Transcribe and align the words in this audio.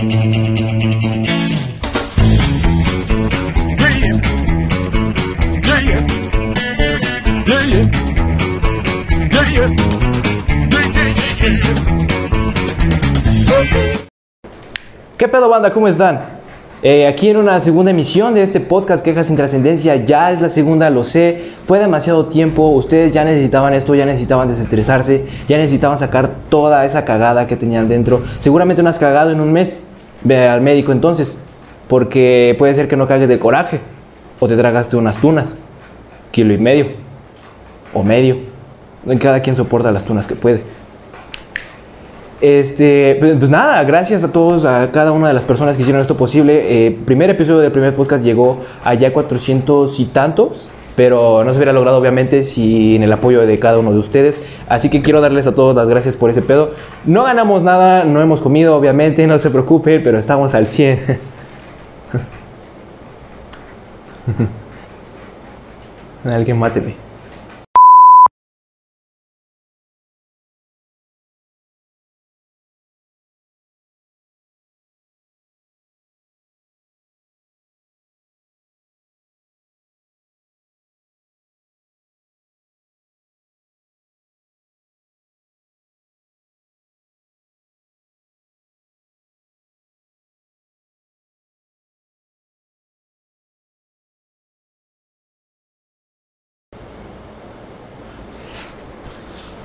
¿Qué 0.00 0.06
pedo 15.28 15.50
banda? 15.50 15.70
¿Cómo 15.70 15.86
están? 15.86 16.40
Eh, 16.82 17.06
aquí 17.06 17.28
en 17.28 17.36
una 17.36 17.60
segunda 17.60 17.90
emisión 17.90 18.32
de 18.32 18.42
este 18.42 18.58
podcast 18.58 19.04
Quejas 19.04 19.26
sin 19.26 19.36
Trascendencia, 19.36 19.96
ya 19.96 20.32
es 20.32 20.40
la 20.40 20.48
segunda, 20.48 20.88
lo 20.88 21.04
sé, 21.04 21.50
fue 21.66 21.78
demasiado 21.78 22.24
tiempo, 22.24 22.70
ustedes 22.70 23.12
ya 23.12 23.22
necesitaban 23.22 23.74
esto, 23.74 23.94
ya 23.94 24.06
necesitaban 24.06 24.48
desestresarse, 24.48 25.26
ya 25.46 25.58
necesitaban 25.58 25.98
sacar 25.98 26.30
toda 26.48 26.86
esa 26.86 27.04
cagada 27.04 27.46
que 27.46 27.56
tenían 27.56 27.86
dentro. 27.86 28.22
Seguramente 28.38 28.82
no 28.82 28.88
has 28.88 28.98
cagado 28.98 29.30
en 29.30 29.40
un 29.40 29.52
mes, 29.52 29.78
ve 30.22 30.48
al 30.48 30.60
médico 30.60 30.92
entonces, 30.92 31.38
porque 31.88 32.54
puede 32.58 32.74
ser 32.74 32.88
que 32.88 32.96
no 32.96 33.06
cagues 33.06 33.28
de 33.28 33.38
coraje, 33.38 33.80
o 34.38 34.48
te 34.48 34.56
tragaste 34.56 34.96
unas 34.96 35.18
tunas, 35.18 35.58
kilo 36.30 36.54
y 36.54 36.58
medio, 36.58 36.86
o 37.92 38.02
medio, 38.02 38.38
cada 39.18 39.40
quien 39.40 39.56
soporta 39.56 39.92
las 39.92 40.04
tunas 40.04 40.26
que 40.26 40.34
puede. 40.34 40.62
Este, 42.40 43.16
pues, 43.20 43.36
pues 43.36 43.50
nada, 43.50 43.82
gracias 43.84 44.24
a 44.24 44.32
todos, 44.32 44.64
a 44.64 44.88
cada 44.90 45.12
una 45.12 45.28
de 45.28 45.34
las 45.34 45.44
personas 45.44 45.76
que 45.76 45.82
hicieron 45.82 46.00
esto 46.00 46.16
posible. 46.16 46.86
Eh, 46.86 46.98
primer 47.04 47.28
episodio 47.28 47.58
del 47.58 47.70
primer 47.70 47.94
podcast 47.94 48.24
llegó 48.24 48.60
a 48.82 48.94
ya 48.94 49.12
400 49.12 50.00
y 50.00 50.06
tantos, 50.06 50.68
pero 51.00 51.42
no 51.44 51.50
se 51.52 51.56
hubiera 51.56 51.72
logrado 51.72 51.96
obviamente 51.96 52.42
sin 52.42 53.02
el 53.02 53.10
apoyo 53.10 53.46
de 53.46 53.58
cada 53.58 53.78
uno 53.78 53.90
de 53.90 53.98
ustedes. 53.98 54.38
Así 54.68 54.90
que 54.90 55.00
quiero 55.00 55.22
darles 55.22 55.46
a 55.46 55.54
todos 55.54 55.74
las 55.74 55.88
gracias 55.88 56.14
por 56.14 56.28
ese 56.28 56.42
pedo. 56.42 56.72
No 57.06 57.24
ganamos 57.24 57.62
nada, 57.62 58.04
no 58.04 58.20
hemos 58.20 58.42
comido 58.42 58.76
obviamente, 58.76 59.26
no 59.26 59.38
se 59.38 59.48
preocupen, 59.48 60.02
pero 60.04 60.18
estamos 60.18 60.52
al 60.54 60.66
100. 60.66 61.18
Alguien 66.26 66.58
máteme. 66.58 67.09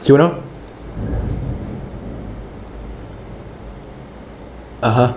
¿Sí 0.06 0.12
o 0.12 0.20
no? 0.20 0.34
Ajá. 4.80 5.16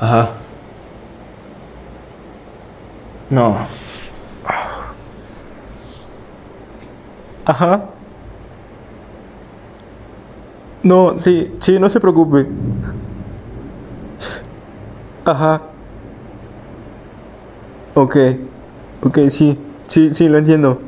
Ajá. 0.00 0.30
No. 3.30 3.56
Ajá. 7.44 7.88
No, 10.84 11.18
sí, 11.18 11.52
sí, 11.58 11.80
no 11.80 11.88
se 11.88 11.98
preocupe. 11.98 12.46
Ajá. 15.24 15.62
Ok. 17.96 18.16
Ok, 19.02 19.18
sí. 19.28 19.58
Sí, 19.88 20.10
sí, 20.12 20.28
lo 20.28 20.36
entiendo. 20.36 20.80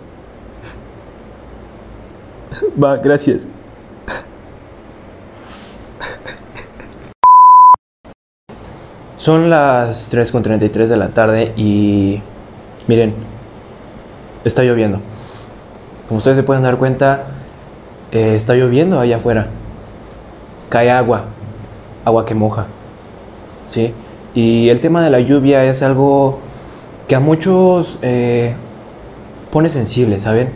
Va, 2.82 2.96
gracias. 2.96 3.48
Son 9.16 9.48
las 9.48 10.12
3.33 10.12 10.86
de 10.86 10.96
la 10.98 11.08
tarde 11.08 11.52
y 11.56 12.20
miren, 12.88 13.14
está 14.44 14.64
lloviendo. 14.64 15.00
Como 16.06 16.18
ustedes 16.18 16.36
se 16.36 16.42
pueden 16.42 16.62
dar 16.62 16.76
cuenta, 16.76 17.24
eh, 18.12 18.34
está 18.36 18.54
lloviendo 18.54 19.00
allá 19.00 19.16
afuera. 19.16 19.46
Cae 20.68 20.90
agua, 20.90 21.24
agua 22.04 22.26
que 22.26 22.34
moja. 22.34 22.66
¿Sí? 23.70 23.94
Y 24.34 24.68
el 24.68 24.80
tema 24.80 25.02
de 25.02 25.08
la 25.08 25.20
lluvia 25.20 25.64
es 25.64 25.82
algo 25.82 26.40
que 27.08 27.14
a 27.14 27.20
muchos 27.20 27.98
eh, 28.02 28.54
pone 29.50 29.68
sensible, 29.68 30.18
¿saben? 30.18 30.50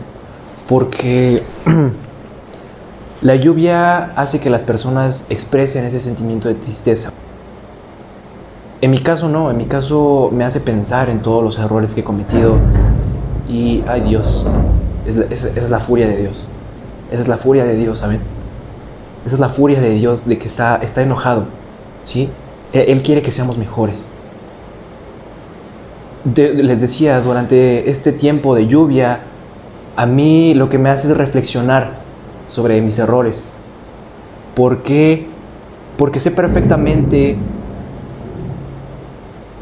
Porque 0.67 1.43
la 3.21 3.35
lluvia 3.35 4.11
hace 4.15 4.39
que 4.39 4.49
las 4.49 4.63
personas 4.63 5.25
expresen 5.29 5.85
ese 5.85 5.99
sentimiento 5.99 6.47
de 6.47 6.55
tristeza. 6.55 7.11
En 8.81 8.91
mi 8.91 8.99
caso 8.99 9.29
no, 9.29 9.49
en 9.51 9.57
mi 9.57 9.65
caso 9.65 10.29
me 10.33 10.43
hace 10.43 10.59
pensar 10.59 11.09
en 11.09 11.21
todos 11.21 11.43
los 11.43 11.57
errores 11.59 11.93
que 11.93 12.01
he 12.01 12.03
cometido 12.03 12.57
y, 13.49 13.83
ay 13.87 14.01
Dios, 14.01 14.45
esa, 15.05 15.47
es 15.47 15.69
la 15.69 15.79
furia 15.79 16.07
de 16.07 16.17
Dios. 16.17 16.45
Esa 17.11 17.21
es 17.21 17.27
la 17.27 17.37
furia 17.37 17.65
de 17.65 17.75
Dios, 17.75 17.99
¿saben? 17.99 18.19
Esa 19.25 19.35
es 19.35 19.39
la 19.39 19.49
furia 19.49 19.79
de 19.79 19.91
Dios 19.91 20.27
de 20.27 20.37
que 20.37 20.47
está, 20.47 20.77
está 20.77 21.01
enojado, 21.01 21.45
¿sí? 22.05 22.29
Él 22.73 23.01
quiere 23.03 23.21
que 23.21 23.31
seamos 23.31 23.57
mejores 23.57 24.07
les 26.33 26.81
decía, 26.81 27.21
durante 27.21 27.89
este 27.89 28.11
tiempo 28.11 28.55
de 28.55 28.67
lluvia, 28.67 29.19
a 29.95 30.05
mí 30.05 30.53
lo 30.53 30.69
que 30.69 30.77
me 30.77 30.89
hace 30.89 31.11
es 31.11 31.17
reflexionar 31.17 31.91
sobre 32.49 32.81
mis 32.81 32.97
errores. 32.99 33.49
¿Por 34.55 34.83
qué? 34.83 35.27
Porque 35.97 36.19
sé 36.19 36.31
perfectamente 36.31 37.37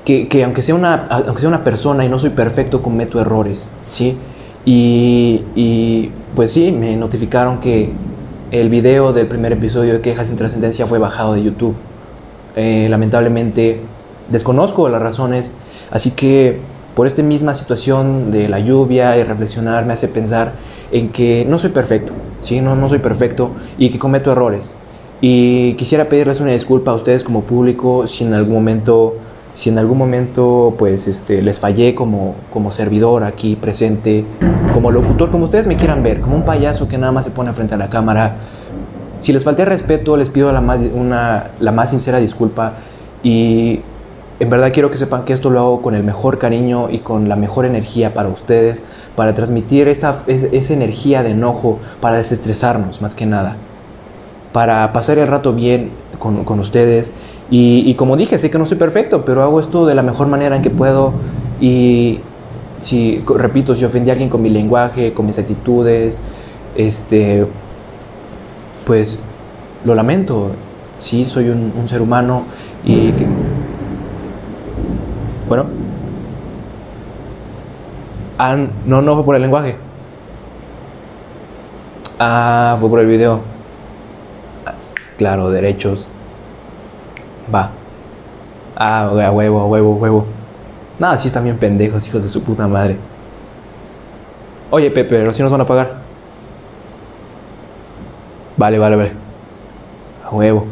que, 0.05 0.43
aunque, 0.43 0.61
sea 0.61 0.75
una, 0.75 1.07
aunque 1.07 1.41
sea 1.41 1.49
una 1.49 1.63
persona 1.63 2.05
y 2.05 2.09
no 2.09 2.19
soy 2.19 2.31
perfecto, 2.31 2.81
cometo 2.81 3.19
errores, 3.19 3.71
¿sí? 3.87 4.17
Y, 4.65 5.43
y 5.55 6.11
pues 6.35 6.51
sí, 6.51 6.71
me 6.71 6.95
notificaron 6.95 7.59
que 7.59 7.91
el 8.51 8.69
video 8.69 9.13
del 9.13 9.27
primer 9.27 9.51
episodio 9.51 9.93
de 9.93 10.01
Quejas 10.01 10.27
sin 10.27 10.37
Trascendencia 10.37 10.85
fue 10.85 10.99
bajado 10.99 11.33
de 11.33 11.43
YouTube. 11.43 11.75
Eh, 12.55 12.87
lamentablemente 12.89 13.81
desconozco 14.29 14.87
las 14.89 15.01
razones 15.01 15.51
Así 15.91 16.11
que 16.11 16.59
por 16.95 17.07
esta 17.07 17.23
misma 17.23 17.53
situación 17.53 18.31
de 18.31 18.47
la 18.47 18.59
lluvia 18.59 19.17
y 19.17 19.23
reflexionar 19.23 19.85
me 19.85 19.93
hace 19.93 20.07
pensar 20.07 20.53
en 20.91 21.09
que 21.09 21.45
no 21.47 21.57
soy 21.57 21.71
perfecto, 21.71 22.13
¿sí? 22.41 22.61
No, 22.61 22.75
no 22.75 22.87
soy 22.87 22.99
perfecto 22.99 23.51
y 23.77 23.89
que 23.89 23.97
cometo 23.97 24.31
errores. 24.31 24.75
Y 25.21 25.73
quisiera 25.75 26.05
pedirles 26.05 26.39
una 26.41 26.51
disculpa 26.51 26.91
a 26.91 26.93
ustedes 26.93 27.23
como 27.23 27.41
público 27.43 28.05
si 28.07 28.25
en 28.25 28.33
algún 28.33 28.53
momento, 28.55 29.15
si 29.55 29.69
en 29.69 29.79
algún 29.79 29.97
momento 29.97 30.75
pues 30.77 31.07
este, 31.07 31.41
les 31.41 31.59
fallé 31.59 31.95
como, 31.95 32.35
como 32.51 32.69
servidor 32.69 33.23
aquí 33.23 33.55
presente, 33.55 34.25
como 34.73 34.91
locutor, 34.91 35.31
como 35.31 35.45
ustedes 35.45 35.65
me 35.65 35.77
quieran 35.77 36.03
ver, 36.03 36.19
como 36.21 36.35
un 36.35 36.43
payaso 36.43 36.87
que 36.87 36.97
nada 36.97 37.11
más 37.11 37.25
se 37.25 37.31
pone 37.31 37.53
frente 37.53 37.73
a 37.73 37.77
la 37.77 37.89
cámara. 37.89 38.35
Si 39.19 39.31
les 39.31 39.43
falté 39.43 39.65
respeto, 39.65 40.17
les 40.17 40.29
pido 40.29 40.51
la 40.51 40.61
más, 40.61 40.81
una, 40.93 41.51
la 41.59 41.71
más 41.71 41.89
sincera 41.89 42.19
disculpa 42.19 42.73
y 43.23 43.79
en 44.43 44.49
verdad 44.49 44.73
quiero 44.73 44.91
que 44.91 44.97
sepan 44.97 45.23
que 45.23 45.31
esto 45.31 45.49
lo 45.49 45.59
hago 45.61 45.81
con 45.81 45.95
el 45.95 46.03
mejor 46.03 46.37
cariño 46.37 46.89
y 46.89 46.99
con 46.99 47.29
la 47.29 47.37
mejor 47.37 47.65
energía 47.65 48.13
para 48.13 48.27
ustedes, 48.27 48.81
para 49.15 49.33
transmitir 49.33 49.87
esa, 49.87 50.21
esa 50.27 50.73
energía 50.73 51.23
de 51.23 51.31
enojo, 51.31 51.79
para 52.01 52.17
desestresarnos 52.17 53.01
más 53.01 53.15
que 53.15 53.25
nada, 53.25 53.55
para 54.51 54.91
pasar 54.91 55.17
el 55.17 55.27
rato 55.27 55.53
bien 55.53 55.91
con, 56.19 56.43
con 56.43 56.59
ustedes. 56.59 57.13
Y, 57.49 57.83
y, 57.89 57.95
como 57.95 58.17
dije, 58.17 58.37
sé 58.37 58.51
que 58.51 58.57
no 58.57 58.65
soy 58.65 58.77
perfecto, 58.77 59.23
pero 59.23 59.43
hago 59.43 59.61
esto 59.61 59.85
de 59.85 59.95
la 59.95 60.01
mejor 60.01 60.27
manera 60.27 60.57
en 60.57 60.61
que 60.61 60.69
puedo. 60.69 61.13
Y 61.61 62.19
si, 62.79 63.23
repito, 63.25 63.75
si 63.75 63.85
ofendí 63.85 64.09
a 64.09 64.13
alguien 64.13 64.29
con 64.29 64.41
mi 64.41 64.49
lenguaje, 64.49 65.13
con 65.13 65.25
mis 65.25 65.39
actitudes, 65.39 66.21
este, 66.75 67.45
pues 68.85 69.23
lo 69.85 69.95
lamento. 69.95 70.51
Sí, 70.97 71.23
soy 71.23 71.47
un, 71.47 71.71
un 71.79 71.87
ser 71.87 72.01
humano 72.01 72.43
y 72.83 73.11
que, 73.13 73.25
Ah, 78.37 78.57
no, 78.85 79.01
no 79.01 79.15
fue 79.15 79.25
por 79.25 79.35
el 79.35 79.41
lenguaje. 79.41 79.77
Ah, 82.19 82.75
fue 82.79 82.89
por 82.89 82.99
el 82.99 83.07
video. 83.07 83.41
Claro, 85.17 85.49
derechos. 85.51 86.07
Va. 87.53 87.69
Ah, 88.75 89.09
huevo, 89.11 89.67
huevo, 89.67 89.93
huevo. 89.95 90.25
Nada, 90.99 91.17
sí 91.17 91.27
están 91.27 91.43
bien 91.43 91.57
pendejos, 91.57 92.07
hijos 92.07 92.23
de 92.23 92.29
su 92.29 92.43
puta 92.43 92.67
madre. 92.67 92.97
Oye, 94.69 94.89
Pepe, 94.89 95.17
pero 95.19 95.33
si 95.33 95.43
nos 95.43 95.51
van 95.51 95.61
a 95.61 95.67
pagar. 95.67 95.97
Vale, 98.57 98.79
vale, 98.79 98.95
vale. 98.95 99.11
huevo. 100.31 100.65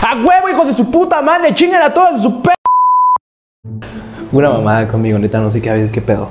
¡A 0.00 0.14
huevo, 0.14 0.48
hijos 0.48 0.66
de 0.68 0.74
su 0.74 0.90
puta 0.90 1.20
madre! 1.20 1.54
¡Chingan 1.54 1.82
a 1.82 1.92
todas 1.92 2.22
su 2.22 2.40
p! 2.40 2.57
Una 4.30 4.50
mamada 4.50 4.86
conmigo, 4.88 5.18
neta, 5.18 5.40
no 5.40 5.50
sé 5.50 5.62
qué 5.62 5.70
a 5.70 5.74
veces 5.74 5.90
qué 5.90 6.02
pedo. 6.02 6.28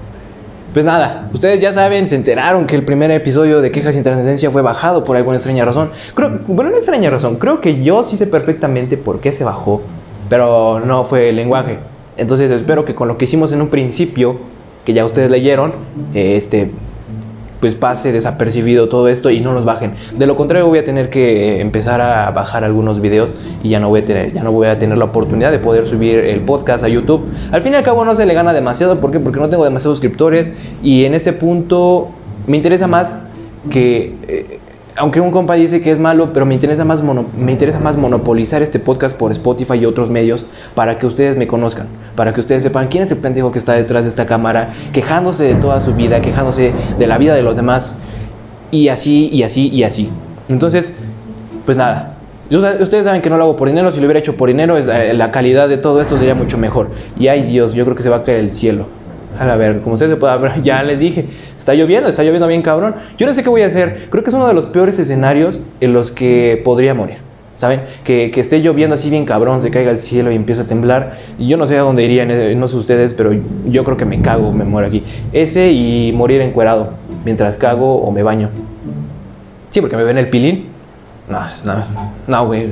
Pues 0.73 0.85
nada, 0.85 1.29
ustedes 1.33 1.59
ya 1.59 1.73
saben, 1.73 2.05
se 2.05 2.15
enteraron 2.15 2.67
que 2.67 2.75
el 2.75 2.83
primer 2.83 3.09
episodio 3.09 3.61
de 3.61 3.71
Quejas 3.71 3.95
sin 3.95 4.03
Trascendencia 4.03 4.51
fue 4.51 4.61
bajado 4.61 5.03
por 5.03 5.17
alguna 5.17 5.37
extraña 5.37 5.65
razón. 5.65 5.89
Creo, 6.13 6.41
bueno, 6.47 6.69
no 6.69 6.77
extraña 6.77 7.09
razón, 7.09 7.37
creo 7.37 7.61
que 7.61 7.81
yo 7.83 8.03
sí 8.03 8.15
sé 8.17 8.27
perfectamente 8.27 8.97
por 8.97 9.19
qué 9.19 9.31
se 9.31 9.43
bajó, 9.43 9.81
pero 10.29 10.79
no 10.79 11.03
fue 11.05 11.29
el 11.29 11.37
lenguaje. 11.37 11.79
Entonces 12.17 12.51
espero 12.51 12.85
que 12.85 12.93
con 12.93 13.07
lo 13.07 13.17
que 13.17 13.25
hicimos 13.25 13.51
en 13.53 13.61
un 13.61 13.69
principio, 13.69 14.37
que 14.85 14.93
ya 14.93 15.03
ustedes 15.03 15.31
leyeron, 15.31 15.73
este, 16.13 16.69
pues 17.59 17.75
pase 17.75 18.11
desapercibido 18.11 18.89
todo 18.89 19.07
esto 19.07 19.29
y 19.29 19.41
no 19.41 19.53
los 19.53 19.65
bajen. 19.65 19.93
De 20.17 20.27
lo 20.27 20.35
contrario 20.35 20.67
voy 20.67 20.79
a 20.79 20.83
tener 20.83 21.09
que 21.09 21.61
empezar 21.61 22.01
a 22.01 22.29
bajar 22.31 22.63
algunos 22.63 23.01
videos 23.01 23.35
y 23.63 23.69
ya 23.69 23.79
no 23.79 23.89
voy 23.89 24.01
a 24.01 24.05
tener, 24.05 24.33
ya 24.33 24.43
no 24.43 24.51
voy 24.51 24.67
a 24.67 24.77
tener 24.79 24.97
la 24.97 25.05
oportunidad 25.05 25.51
de 25.51 25.59
poder 25.59 25.87
subir 25.87 26.19
el 26.19 26.41
podcast 26.41 26.83
a 26.83 26.87
YouTube. 26.87 27.25
Al 27.51 27.61
fin 27.61 27.73
y 27.73 27.75
al 27.75 27.83
cabo 27.83 28.05
no 28.05 28.15
se 28.15 28.25
le 28.25 28.33
gana 28.33 28.53
demasiado, 28.53 28.99
¿por 28.99 29.11
qué? 29.11 29.19
Porque 29.19 29.39
no 29.39 29.49
tengo 29.49 29.63
demasiados 29.63 29.97
suscriptores 29.97 30.51
y 30.83 31.05
en 31.05 31.13
este 31.13 31.33
punto 31.33 32.09
me 32.45 32.57
interesa 32.57 32.87
más 32.87 33.25
que 33.69 34.15
eh, 34.27 34.59
aunque 34.97 35.21
un 35.21 35.31
compa 35.31 35.53
dice 35.53 35.81
que 35.81 35.91
es 35.91 35.99
malo, 35.99 36.33
pero 36.33 36.45
me 36.45 36.55
interesa, 36.55 36.83
más 36.83 37.03
me 37.03 37.51
interesa 37.51 37.79
más 37.79 37.95
monopolizar 37.95 38.63
este 38.63 38.79
podcast 38.79 39.15
por 39.15 39.31
Spotify 39.31 39.75
y 39.75 39.85
otros 39.85 40.09
medios 40.09 40.47
para 40.73 40.97
que 40.97 41.05
ustedes 41.05 41.37
me 41.37 41.45
conozcan, 41.45 41.87
para 42.15 42.33
que 42.33 42.39
ustedes 42.39 42.63
sepan 42.63 42.87
quién 42.87 43.03
es 43.03 43.11
el 43.11 43.19
pendejo 43.19 43.51
que 43.51 43.59
está 43.59 43.73
detrás 43.73 44.03
de 44.03 44.09
esta 44.09 44.25
cámara, 44.25 44.73
quejándose 44.93 45.43
de 45.43 45.55
toda 45.55 45.81
su 45.81 45.93
vida, 45.93 46.19
quejándose 46.21 46.73
de 46.97 47.07
la 47.07 47.17
vida 47.19 47.35
de 47.35 47.43
los 47.43 47.55
demás, 47.55 47.97
y 48.71 48.87
así, 48.89 49.29
y 49.31 49.43
así, 49.43 49.69
y 49.69 49.83
así. 49.83 50.09
Entonces, 50.49 50.93
pues 51.65 51.77
nada. 51.77 52.15
Ustedes 52.49 53.05
saben 53.05 53.21
que 53.21 53.29
no 53.29 53.37
lo 53.37 53.43
hago 53.43 53.57
por 53.57 53.67
dinero, 53.67 53.91
si 53.91 53.99
lo 53.99 54.05
hubiera 54.05 54.19
hecho 54.19 54.35
por 54.35 54.47
dinero, 54.47 54.79
la 54.79 55.31
calidad 55.31 55.69
de 55.69 55.77
todo 55.77 56.01
esto 56.01 56.17
sería 56.17 56.33
mucho 56.33 56.57
mejor. 56.57 56.89
Y 57.19 57.27
ay 57.27 57.43
Dios, 57.43 57.73
yo 57.73 57.83
creo 57.83 57.95
que 57.95 58.03
se 58.03 58.09
va 58.09 58.17
a 58.17 58.23
caer 58.23 58.39
el 58.39 58.51
cielo. 58.51 58.87
A 59.39 59.55
ver, 59.55 59.81
como 59.81 59.93
ustedes 59.93 60.11
se 60.11 60.17
puede 60.17 60.37
ver, 60.37 60.61
ya 60.63 60.83
les 60.83 60.99
dije, 60.99 61.25
está 61.57 61.73
lloviendo, 61.73 62.09
está 62.09 62.23
lloviendo 62.23 62.47
bien 62.47 62.61
cabrón. 62.61 62.95
Yo 63.17 63.27
no 63.27 63.33
sé 63.33 63.43
qué 63.43 63.49
voy 63.49 63.61
a 63.61 63.67
hacer. 63.67 64.07
Creo 64.09 64.23
que 64.23 64.29
es 64.29 64.33
uno 64.33 64.47
de 64.47 64.53
los 64.53 64.65
peores 64.65 64.97
escenarios 64.99 65.61
en 65.81 65.93
los 65.93 66.11
que 66.11 66.61
podría 66.63 66.93
morir. 66.93 67.17
¿Saben? 67.55 67.81
Que, 68.03 68.29
que 68.29 68.39
esté 68.39 68.61
lloviendo 68.61 68.93
así 68.93 69.09
bien 69.09 69.25
cabrón, 69.25 69.63
se 69.63 69.71
caiga 69.71 69.89
el 69.89 69.97
cielo 69.97 70.31
y 70.31 70.35
empieza 70.35 70.61
a 70.61 70.65
temblar. 70.65 71.17
Y 71.39 71.47
yo 71.47 71.57
no 71.57 71.65
sé 71.65 71.75
a 71.75 71.81
dónde 71.81 72.03
iría, 72.03 72.23
no 72.25 72.67
sé 72.67 72.77
ustedes, 72.77 73.15
pero 73.15 73.31
yo 73.65 73.83
creo 73.83 73.97
que 73.97 74.05
me 74.05 74.21
cago, 74.21 74.51
me 74.51 74.63
muero 74.63 74.87
aquí. 74.87 75.03
Ese 75.33 75.71
y 75.71 76.11
morir 76.13 76.41
encuerado 76.41 76.91
mientras 77.25 77.57
cago 77.57 77.95
o 77.95 78.11
me 78.11 78.21
baño. 78.21 78.49
Sí, 79.71 79.81
porque 79.81 79.97
me 79.97 80.03
ven 80.03 80.19
el 80.19 80.29
pilín. 80.29 80.67
No, 81.27 81.41
no, 81.65 81.83
no, 82.27 82.45
güey. 82.45 82.69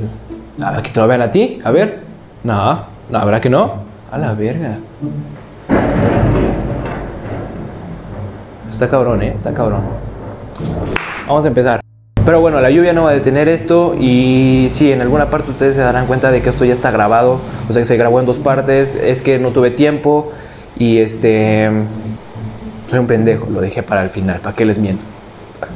A 0.62 0.80
que 0.82 0.90
te 0.90 1.00
lo 1.00 1.08
vean 1.08 1.22
a 1.22 1.30
ti, 1.30 1.60
a 1.64 1.70
ver. 1.70 1.98
No, 2.44 2.84
no, 3.10 3.24
¿verdad 3.26 3.40
que 3.40 3.50
no? 3.50 3.74
A 4.10 4.18
la 4.18 4.34
verga. 4.34 4.78
Está 8.70 8.88
cabrón, 8.88 9.22
¿eh? 9.22 9.32
Está 9.36 9.54
cabrón. 9.54 9.82
Vamos 11.26 11.44
a 11.44 11.48
empezar. 11.48 11.80
Pero 12.24 12.40
bueno, 12.40 12.60
la 12.60 12.70
lluvia 12.70 12.92
no 12.92 13.04
va 13.04 13.10
a 13.10 13.12
detener 13.12 13.48
esto 13.48 13.94
y 13.98 14.66
sí, 14.70 14.90
en 14.90 15.00
alguna 15.00 15.30
parte 15.30 15.50
ustedes 15.50 15.76
se 15.76 15.80
darán 15.80 16.06
cuenta 16.06 16.32
de 16.32 16.42
que 16.42 16.50
esto 16.50 16.64
ya 16.64 16.72
está 16.72 16.90
grabado, 16.90 17.40
o 17.68 17.72
sea 17.72 17.82
que 17.82 17.86
se 17.86 17.96
grabó 17.96 18.18
en 18.18 18.26
dos 18.26 18.38
partes, 18.38 18.96
es 18.96 19.22
que 19.22 19.38
no 19.38 19.52
tuve 19.52 19.70
tiempo 19.70 20.32
y 20.76 20.98
este... 20.98 21.70
Soy 22.88 22.98
un 22.98 23.06
pendejo, 23.06 23.46
lo 23.48 23.60
dejé 23.60 23.82
para 23.82 24.02
el 24.02 24.10
final, 24.10 24.40
¿para 24.40 24.56
qué 24.56 24.64
les 24.64 24.78
miento? 24.78 25.04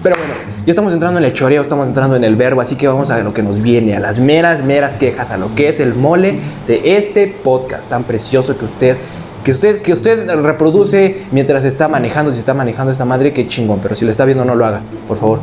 Pero 0.02 0.16
bueno, 0.16 0.34
ya 0.66 0.70
estamos 0.70 0.92
entrando 0.92 1.18
en 1.18 1.24
el 1.24 1.32
choreo, 1.32 1.62
estamos 1.62 1.86
entrando 1.86 2.16
en 2.16 2.24
el 2.24 2.36
verbo, 2.36 2.60
así 2.60 2.76
que 2.76 2.88
vamos 2.88 3.10
a 3.10 3.18
lo 3.20 3.32
que 3.32 3.42
nos 3.42 3.60
viene, 3.60 3.96
a 3.96 4.00
las 4.00 4.18
meras, 4.18 4.64
meras 4.64 4.96
quejas, 4.96 5.30
a 5.30 5.36
lo 5.36 5.54
que 5.54 5.68
es 5.68 5.80
el 5.80 5.94
mole 5.94 6.40
de 6.66 6.96
este 6.96 7.28
podcast 7.28 7.88
tan 7.88 8.04
precioso 8.04 8.58
que 8.58 8.64
usted 8.64 8.96
que 9.44 9.52
usted, 9.52 9.82
que 9.82 9.92
usted 9.92 10.28
reproduce 10.42 11.22
mientras 11.30 11.64
está 11.64 11.88
manejando, 11.88 12.32
si 12.32 12.38
está 12.38 12.54
manejando 12.54 12.92
esta 12.92 13.04
madre, 13.04 13.32
qué 13.32 13.46
chingón. 13.46 13.80
Pero 13.82 13.94
si 13.94 14.04
lo 14.04 14.10
está 14.10 14.24
viendo, 14.24 14.44
no 14.44 14.54
lo 14.54 14.66
haga, 14.66 14.82
por 15.08 15.16
favor. 15.16 15.40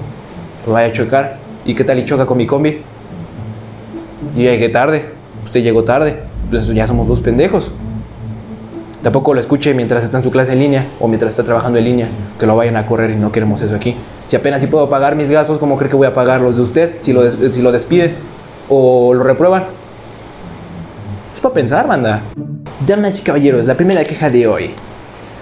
Lo 0.65 0.73
vaya 0.73 0.87
a 0.87 0.91
chocar. 0.91 1.37
¿Y 1.65 1.73
qué 1.73 1.83
tal 1.83 1.99
y 1.99 2.05
choca 2.05 2.25
con 2.25 2.37
mi 2.37 2.45
combi? 2.45 2.81
Y 4.35 4.43
llegué 4.43 4.69
tarde. 4.69 5.05
Usted 5.43 5.61
llegó 5.63 5.83
tarde. 5.83 6.19
Pues 6.49 6.67
ya 6.67 6.85
somos 6.85 7.07
dos 7.07 7.21
pendejos. 7.21 7.71
Tampoco 9.01 9.33
lo 9.33 9.39
escuche 9.39 9.73
mientras 9.73 10.03
está 10.03 10.17
en 10.17 10.23
su 10.23 10.31
clase 10.31 10.53
en 10.53 10.59
línea 10.59 10.91
o 10.99 11.07
mientras 11.07 11.29
está 11.29 11.43
trabajando 11.43 11.79
en 11.79 11.85
línea. 11.85 12.09
Que 12.39 12.45
lo 12.45 12.55
vayan 12.55 12.75
a 12.77 12.85
correr 12.85 13.11
y 13.11 13.15
no 13.15 13.31
queremos 13.31 13.61
eso 13.61 13.75
aquí. 13.75 13.95
Si 14.27 14.35
apenas 14.35 14.61
si 14.61 14.67
puedo 14.67 14.89
pagar 14.89 15.15
mis 15.15 15.29
gastos, 15.29 15.57
¿cómo 15.57 15.77
cree 15.77 15.89
que 15.89 15.95
voy 15.95 16.07
a 16.07 16.13
pagar 16.13 16.41
los 16.41 16.57
de 16.57 16.61
usted 16.61 16.95
si 16.97 17.13
lo, 17.13 17.29
si 17.31 17.61
lo 17.61 17.71
despide 17.71 18.15
o 18.69 19.13
lo 19.13 19.23
reprueban? 19.23 19.86
Pensar, 21.53 21.87
manda. 21.87 22.21
Damas 22.85 23.19
y 23.19 23.23
caballeros, 23.23 23.65
la 23.65 23.75
primera 23.75 24.03
queja 24.03 24.29
de 24.29 24.47
hoy. 24.47 24.71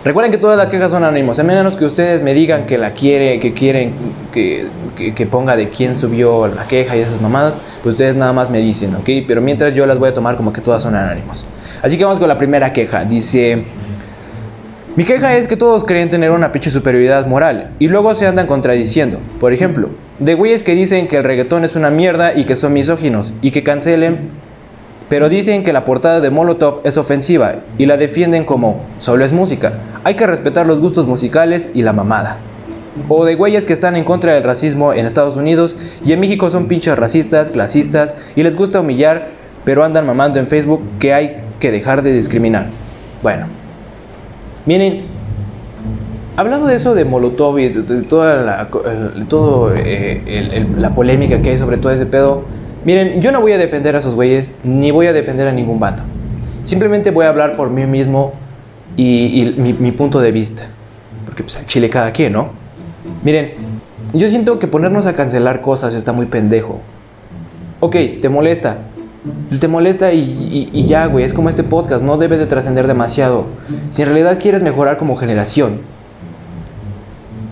Recuerden 0.04 0.32
que 0.32 0.38
todas 0.38 0.58
las 0.58 0.70
quejas 0.70 0.92
son 0.92 1.04
anónimas, 1.04 1.40
a 1.40 1.44
menos 1.44 1.76
que 1.76 1.86
ustedes 1.86 2.22
me 2.22 2.34
digan 2.34 2.68
que 2.68 2.78
la 2.78 2.92
quiere, 2.92 3.40
que 3.40 3.54
quieren 3.54 3.94
que, 4.32 4.68
que, 5.16 5.26
ponga 5.26 5.56
de 5.56 5.70
quién 5.70 5.96
subió 5.96 6.48
la 6.48 6.68
queja 6.68 6.96
y 6.96 7.00
esas 7.00 7.20
mamadas, 7.20 7.58
pues 7.82 7.96
ustedes 7.96 8.16
nada 8.16 8.32
más 8.32 8.52
me 8.52 8.60
dicen, 8.60 8.96
¿ok? 8.96 9.10
Pero 9.28 9.42
mientras 9.42 9.74
yo 9.74 9.88
las 9.88 9.98
voy 9.98 10.10
a 10.10 10.14
tomar 10.14 10.36
como 10.36 10.54
que 10.54 10.62
todas 10.62 10.84
son 10.84 10.94
anónimos. 10.94 11.48
Así 11.82 11.98
que 11.98 12.04
vamos 12.04 12.20
con 12.20 12.28
la 12.28 12.38
primera 12.38 12.72
queja. 12.72 13.04
Dice, 13.04 13.64
mi 14.96 15.06
queja 15.06 15.36
es 15.38 15.48
que 15.48 15.58
todos 15.58 15.84
creen 15.84 16.10
tener 16.10 16.30
una 16.30 16.52
pinche 16.52 16.70
superioridad 16.70 17.26
moral 17.26 17.72
y 17.80 17.88
luego 17.88 18.14
se 18.14 18.28
andan 18.28 18.46
contradiciendo. 18.46 19.20
Por 19.40 19.54
ejemplo, 19.54 19.90
de 20.20 20.36
güeyes 20.36 20.64
que 20.64 20.76
dicen 20.76 21.08
que 21.08 21.18
el 21.18 21.24
reggaetón 21.24 21.66
es 21.66 21.76
una 21.76 21.90
mierda 21.90 22.34
y 22.38 22.46
que 22.46 22.56
son 22.56 22.74
misóginos 22.74 23.34
y 23.42 23.50
que 23.50 23.64
cancelen 23.64 24.30
pero 25.10 25.30
dicen 25.30 25.64
que 25.64 25.74
la 25.74 25.86
portada 25.86 26.20
de 26.20 26.32
Molotov 26.32 26.82
es 26.84 26.98
ofensiva 26.98 27.58
y 27.78 27.86
la 27.86 27.98
defienden 27.98 28.44
como 28.44 28.82
solo 28.98 29.24
es 29.24 29.34
música. 29.34 29.74
Hay 30.04 30.16
que 30.16 30.26
respetar 30.26 30.66
los 30.66 30.82
gustos 30.82 31.06
musicales 31.06 31.70
y 31.74 31.84
la 31.84 31.94
mamada. 31.94 32.40
O 33.10 33.26
de 33.26 33.36
güeyes 33.36 33.66
que 33.66 33.74
están 33.74 33.96
en 33.96 34.04
contra 34.04 34.34
del 34.34 34.44
racismo 34.44 34.94
en 34.94 35.06
Estados 35.06 35.36
Unidos 35.36 35.78
y 36.04 36.14
en 36.14 36.20
México 36.20 36.50
son 36.50 36.68
pinches 36.68 36.98
racistas, 36.98 37.50
clasistas 37.50 38.16
y 38.36 38.44
les 38.44 38.56
gusta 38.56 38.80
humillar, 38.80 39.30
pero 39.64 39.84
andan 39.84 40.08
mamando 40.08 40.40
en 40.40 40.48
Facebook 40.48 40.82
que 41.00 41.14
hay 41.14 41.44
que 41.60 41.72
dejar 41.72 42.02
de 42.02 42.14
discriminar. 42.14 42.68
Bueno, 43.22 43.48
miren, 44.66 45.06
hablando 46.36 46.68
de 46.68 46.76
eso 46.76 46.96
de 46.96 47.06
Molotov 47.06 47.60
y 47.60 47.70
de, 47.70 48.02
toda 48.04 48.38
la, 48.38 48.70
todo, 49.28 49.74
eh, 49.76 50.66
la 50.78 50.96
polémica 50.96 51.42
que 51.42 51.52
hay 51.52 51.58
sobre 51.58 51.78
todo 51.78 51.92
ese 51.92 52.06
pedo, 52.06 52.44
Miren, 52.86 53.20
yo 53.20 53.32
no 53.32 53.42
voy 53.42 53.52
a 53.52 53.58
defender 53.58 53.96
a 53.96 54.00
esos 54.00 54.14
güeyes, 54.14 54.54
ni 54.64 54.92
voy 54.92 55.08
a 55.08 55.14
defender 55.14 55.48
a 55.48 55.52
ningún 55.52 55.80
vato. 55.80 56.04
Simplemente 56.64 57.10
voy 57.10 57.26
a 57.26 57.30
hablar 57.30 57.56
por 57.56 57.72
mí 57.72 57.84
mismo 57.88 58.34
y, 58.96 59.56
mi, 59.58 59.92
punto 59.92 60.20
de 60.22 60.32
vista. 60.32 60.68
Porque 61.26 61.42
pues 61.42 61.58
al 61.58 61.66
chile 61.66 61.90
cada 61.90 62.12
quien, 62.12 62.34
¿no? 62.34 62.50
Miren, 63.24 63.54
yo 64.14 64.30
siento 64.30 64.60
que 64.60 64.68
ponernos 64.68 65.08
a 65.08 65.14
cancelar 65.14 65.62
cosas 65.62 65.96
está 65.96 66.14
muy 66.14 66.28
pendejo. 66.28 66.80
Ok, 67.80 67.96
te 68.22 68.30
molesta. 68.30 68.78
Te 69.60 69.68
molesta 69.68 70.14
y, 70.14 70.70
y 70.72 70.86
ya, 70.86 71.08
güey. 71.08 71.26
Es 71.26 71.34
como 71.34 71.50
este 71.50 71.64
podcast, 71.64 72.04
no 72.04 72.18
debe 72.18 72.38
de 72.38 72.46
trascender 72.46 72.86
demasiado. 72.86 73.48
Si 73.90 74.04
en 74.04 74.10
realidad 74.10 74.38
quieres 74.40 74.62
mejorar 74.62 74.98
como 74.98 75.16
generación, 75.16 75.82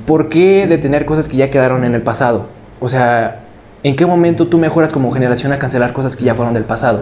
¿por 0.05 0.29
qué 0.29 0.67
detener 0.67 1.07
cosas 1.07 1.27
que 1.27 1.37
ya 1.37 1.49
quedaron 1.49 1.83
en 1.85 1.95
el 1.95 2.03
pasado? 2.03 2.45
O 2.79 2.87
sea, 2.87 3.43
¿En 3.83 3.97
qué 3.97 4.05
momento 4.05 4.47
tú 4.47 4.57
mejoras 4.57 4.93
como 4.93 5.11
generación 5.11 5.51
a 5.51 5.59
cancelar 5.59 5.91
cosas 5.91 6.15
que 6.15 6.23
ya 6.23 6.35
fueron 6.35 6.53
del 6.53 6.63
pasado? 6.63 7.01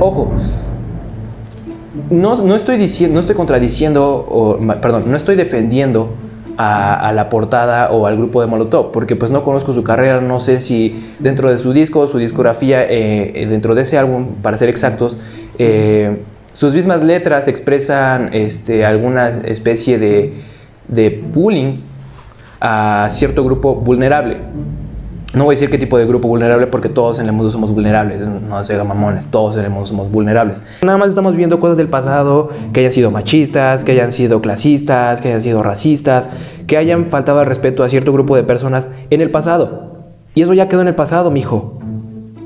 Ojo, 0.00 0.32
no, 2.10 2.36
no 2.42 2.56
estoy 2.56 2.78
no 3.10 3.20
estoy 3.20 3.36
contradiciendo, 3.36 4.26
o, 4.28 4.58
perdón, 4.80 5.04
no 5.06 5.16
estoy 5.16 5.36
defendiendo 5.36 6.10
a, 6.58 7.12
la 7.14 7.28
portada 7.28 7.92
o 7.92 8.06
al 8.06 8.16
grupo 8.16 8.40
de 8.40 8.48
Molotov, 8.48 8.90
porque 8.90 9.14
pues 9.14 9.30
no 9.30 9.44
conozco 9.44 9.72
su 9.72 9.84
carrera, 9.84 10.20
no 10.20 10.40
sé 10.40 10.58
si 10.60 11.12
dentro 11.20 11.48
de 11.50 11.58
su 11.58 11.72
disco, 11.72 12.08
su 12.08 12.18
discografía, 12.18 12.84
eh, 12.88 13.46
dentro 13.48 13.76
de 13.76 13.82
ese 13.82 13.96
álbum, 13.96 14.36
para 14.42 14.58
ser 14.58 14.68
exactos, 14.68 15.18
eh, 15.58 16.22
sus 16.54 16.74
mismas 16.74 17.04
letras 17.04 17.46
expresan 17.46 18.30
este, 18.32 18.84
alguna 18.84 19.28
especie 19.28 19.98
de, 19.98 20.32
de 20.88 21.22
bullying 21.32 21.82
a 22.60 23.08
cierto 23.10 23.44
grupo 23.44 23.74
vulnerable. 23.74 24.38
No 25.36 25.44
voy 25.44 25.52
a 25.52 25.56
decir 25.56 25.68
qué 25.68 25.76
tipo 25.76 25.98
de 25.98 26.06
grupo 26.06 26.28
vulnerable 26.28 26.66
porque 26.66 26.88
todos 26.88 27.18
en 27.18 27.26
el 27.26 27.32
mundo 27.32 27.50
somos 27.50 27.70
vulnerables, 27.70 28.26
no 28.26 28.64
se 28.64 28.82
mamones, 28.82 29.26
todos 29.26 29.58
en 29.58 29.66
el 29.66 29.70
mundo 29.70 29.86
somos 29.86 30.10
vulnerables. 30.10 30.62
Nada 30.80 30.96
más 30.96 31.10
estamos 31.10 31.36
viendo 31.36 31.60
cosas 31.60 31.76
del 31.76 31.88
pasado 31.90 32.48
que 32.72 32.80
hayan 32.80 32.92
sido 32.94 33.10
machistas, 33.10 33.84
que 33.84 33.92
hayan 33.92 34.12
sido 34.12 34.40
clasistas, 34.40 35.20
que 35.20 35.28
hayan 35.28 35.42
sido 35.42 35.62
racistas, 35.62 36.30
que 36.66 36.78
hayan 36.78 37.10
faltado 37.10 37.40
al 37.40 37.44
respeto 37.44 37.84
a 37.84 37.90
cierto 37.90 38.14
grupo 38.14 38.34
de 38.34 38.44
personas 38.44 38.88
en 39.10 39.20
el 39.20 39.30
pasado. 39.30 40.06
Y 40.34 40.40
eso 40.40 40.54
ya 40.54 40.70
quedó 40.70 40.80
en 40.80 40.88
el 40.88 40.94
pasado, 40.94 41.30
mijo. 41.30 41.80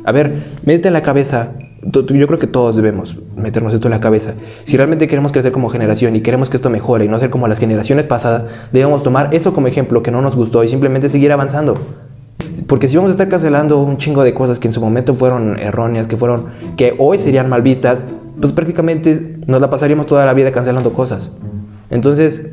A 0.05 0.11
ver, 0.11 0.49
métete 0.65 0.89
en 0.89 0.95
la 0.95 1.03
cabeza. 1.03 1.53
Yo 1.83 2.27
creo 2.27 2.41
que 2.41 2.49
todos 2.49 2.75
debemos 2.75 3.17
meternos 3.37 3.73
esto 3.73 3.87
en 3.87 3.93
la 3.93 4.01
cabeza. 4.01 4.35
Si 4.65 4.77
realmente 4.77 5.07
queremos 5.07 5.31
crecer 5.31 5.53
como 5.53 5.69
generación 5.69 6.17
y 6.17 6.23
queremos 6.23 6.51
que 6.51 6.57
esto 6.57 6.71
mejore 6.71 7.05
y 7.05 7.09
no 7.09 7.21
ser 7.21 7.31
como 7.31 7.47
las 7.47 7.61
generaciones 7.61 8.07
pasadas, 8.07 8.47
debemos 8.73 9.05
tomar 9.05 9.33
eso 9.33 9.55
como 9.55 9.69
ejemplo 9.69 10.03
que 10.03 10.11
no 10.11 10.23
nos 10.23 10.35
gustó 10.35 10.65
y 10.65 10.69
simplemente 10.69 11.09
seguir 11.09 11.31
avanzando. 11.31 11.75
Porque 12.67 12.89
si 12.89 12.97
vamos 12.97 13.11
a 13.11 13.13
estar 13.13 13.29
cancelando 13.29 13.79
un 13.79 13.97
chingo 13.97 14.23
de 14.23 14.35
cosas 14.35 14.59
que 14.59 14.69
en 14.69 14.73
su 14.73 14.81
momento 14.81 15.15
fueron 15.15 15.59
erróneas, 15.59 16.09
que 16.09 16.17
fueron, 16.17 16.47
que 16.77 16.95
hoy 16.99 17.19
serían 17.19 17.49
mal 17.49 17.63
vistas, 17.63 18.07
pues 18.41 18.53
prácticamente 18.53 19.39
nos 19.47 19.61
la 19.61 19.71
pasaríamos 19.71 20.07
toda 20.07 20.25
la 20.27 20.35
vida 20.35 20.53
cancelando 20.53 20.93
cosas. 20.93 21.33
Entonces, 21.91 22.51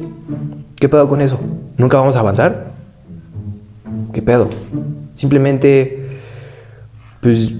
¿qué 0.79 0.89
pedo 0.89 1.07
con 1.07 1.21
eso? 1.21 1.39
¿Nunca 1.77 1.97
vamos 1.97 2.15
a 2.15 2.19
avanzar? 2.19 2.71
¿Qué 4.13 4.21
pedo? 4.21 4.49
Simplemente, 5.15 6.09
pues, 7.21 7.53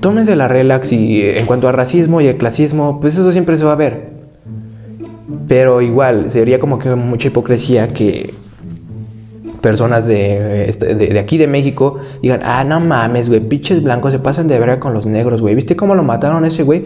tómense 0.00 0.36
la 0.36 0.48
relax 0.48 0.92
y 0.92 1.22
en 1.22 1.46
cuanto 1.46 1.68
al 1.68 1.74
racismo 1.74 2.20
y 2.20 2.26
el 2.26 2.36
clasismo, 2.36 3.00
pues 3.00 3.14
eso 3.14 3.32
siempre 3.32 3.56
se 3.56 3.64
va 3.64 3.72
a 3.72 3.76
ver. 3.76 4.12
Pero 5.48 5.80
igual, 5.80 6.30
sería 6.30 6.58
como 6.58 6.78
que 6.78 6.94
mucha 6.94 7.28
hipocresía 7.28 7.88
que 7.88 8.34
personas 9.62 10.06
este, 10.08 10.94
de, 10.94 11.06
de, 11.06 11.18
aquí 11.18 11.38
de 11.38 11.46
México 11.46 11.98
digan, 12.20 12.40
ah, 12.44 12.64
no 12.64 12.80
mames, 12.80 13.28
güey, 13.28 13.40
pinches 13.40 13.82
blancos 13.82 14.12
se 14.12 14.18
pasan 14.18 14.48
de 14.48 14.58
verga 14.58 14.80
con 14.80 14.92
los 14.92 15.06
negros, 15.06 15.40
güey. 15.40 15.54
¿Viste 15.54 15.76
cómo 15.76 15.94
lo 15.94 16.02
mataron 16.02 16.44
ese 16.44 16.64
güey? 16.64 16.84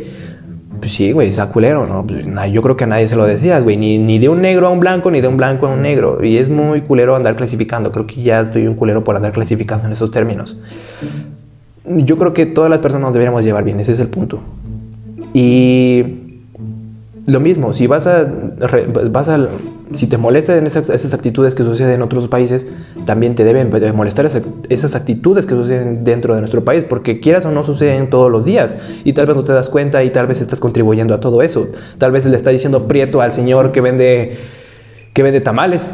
Pues 0.79 0.93
sí, 0.93 1.11
güey, 1.13 1.29
está 1.29 1.49
culero, 1.49 1.87
¿no? 1.87 2.07
Pues, 2.07 2.25
yo 2.53 2.63
creo 2.63 2.77
que 2.77 2.85
a 2.85 2.87
nadie 2.87 3.09
se 3.09 3.17
lo 3.17 3.25
decías, 3.25 3.65
güey. 3.65 3.77
Ni, 3.77 3.99
ni 3.99 4.19
de 4.19 4.29
un 4.29 4.43
negro 4.43 4.67
a 4.67 4.71
un 4.71 4.79
blanco, 4.79 5.11
ni 5.11 5.21
de 5.21 5.29
un 5.29 5.37
blanco 5.37 5.67
a 5.67 5.71
un 5.71 5.83
negro. 5.83 6.23
Y 6.23 6.37
es 6.37 6.49
muy 6.49 6.83
culero 6.83 7.17
andar 7.17 7.35
clasificando. 7.35 7.91
Creo 7.91 8.07
que 8.07 8.23
ya 8.23 8.41
estoy 8.41 8.67
un 8.67 8.75
culero 8.75 9.03
por 9.03 9.17
andar 9.17 9.33
clasificando 9.33 9.87
en 9.87 9.93
esos 9.93 10.11
términos. 10.11 10.59
Yo 11.87 12.19
creo 12.19 12.35
que 12.35 12.47
todas 12.47 12.71
las 12.71 12.81
personas 12.81 13.07
nos 13.07 13.15
deberíamos 13.15 13.45
llevar 13.45 13.65
bien, 13.65 13.81
ese 13.81 13.93
es 13.93 14.01
el 14.01 14.09
punto. 14.09 14.41
Y 15.33 16.05
lo 17.27 17.41
mismo, 17.41 17.73
si 17.73 17.87
vas 17.87 18.07
a, 18.07 18.27
vas 19.11 19.29
a 19.29 19.49
si 19.93 20.07
te 20.07 20.19
molestan 20.19 20.67
esas, 20.67 21.15
actitudes 21.15 21.55
que 21.55 21.63
suceden 21.63 21.95
en 21.95 22.03
otros 22.03 22.29
países, 22.29 22.67
también 23.05 23.35
te 23.35 23.45
deben 23.45 23.71
molestar 23.95 24.27
esas, 24.27 24.95
actitudes 24.95 25.47
que 25.47 25.55
suceden 25.55 26.03
dentro 26.05 26.35
de 26.35 26.41
nuestro 26.41 26.65
país, 26.65 26.85
porque 26.85 27.21
quieras 27.21 27.45
o 27.45 27.53
no 27.53 27.63
suceden 27.63 28.11
todos 28.11 28.31
los 28.31 28.45
días, 28.45 28.75
y 29.05 29.13
tal 29.13 29.27
vez 29.27 29.37
no 29.37 29.45
te 29.45 29.53
das 29.53 29.71
cuenta 29.71 30.03
y 30.03 30.11
tal 30.11 30.27
vez 30.27 30.41
estás 30.41 30.61
contribuyendo 30.61 31.15
a 31.15 31.21
todo 31.21 31.43
eso. 31.43 31.69
Tal 31.99 32.13
vez 32.13 32.27
le 32.27 32.37
está 32.37 32.51
diciendo 32.51 32.89
prieto 32.89 33.21
al 33.21 33.33
señor 33.33 33.73
que 33.73 33.81
vende, 33.81 34.39
que 35.13 35.23
vende 35.23 35.41
tamales. 35.41 35.93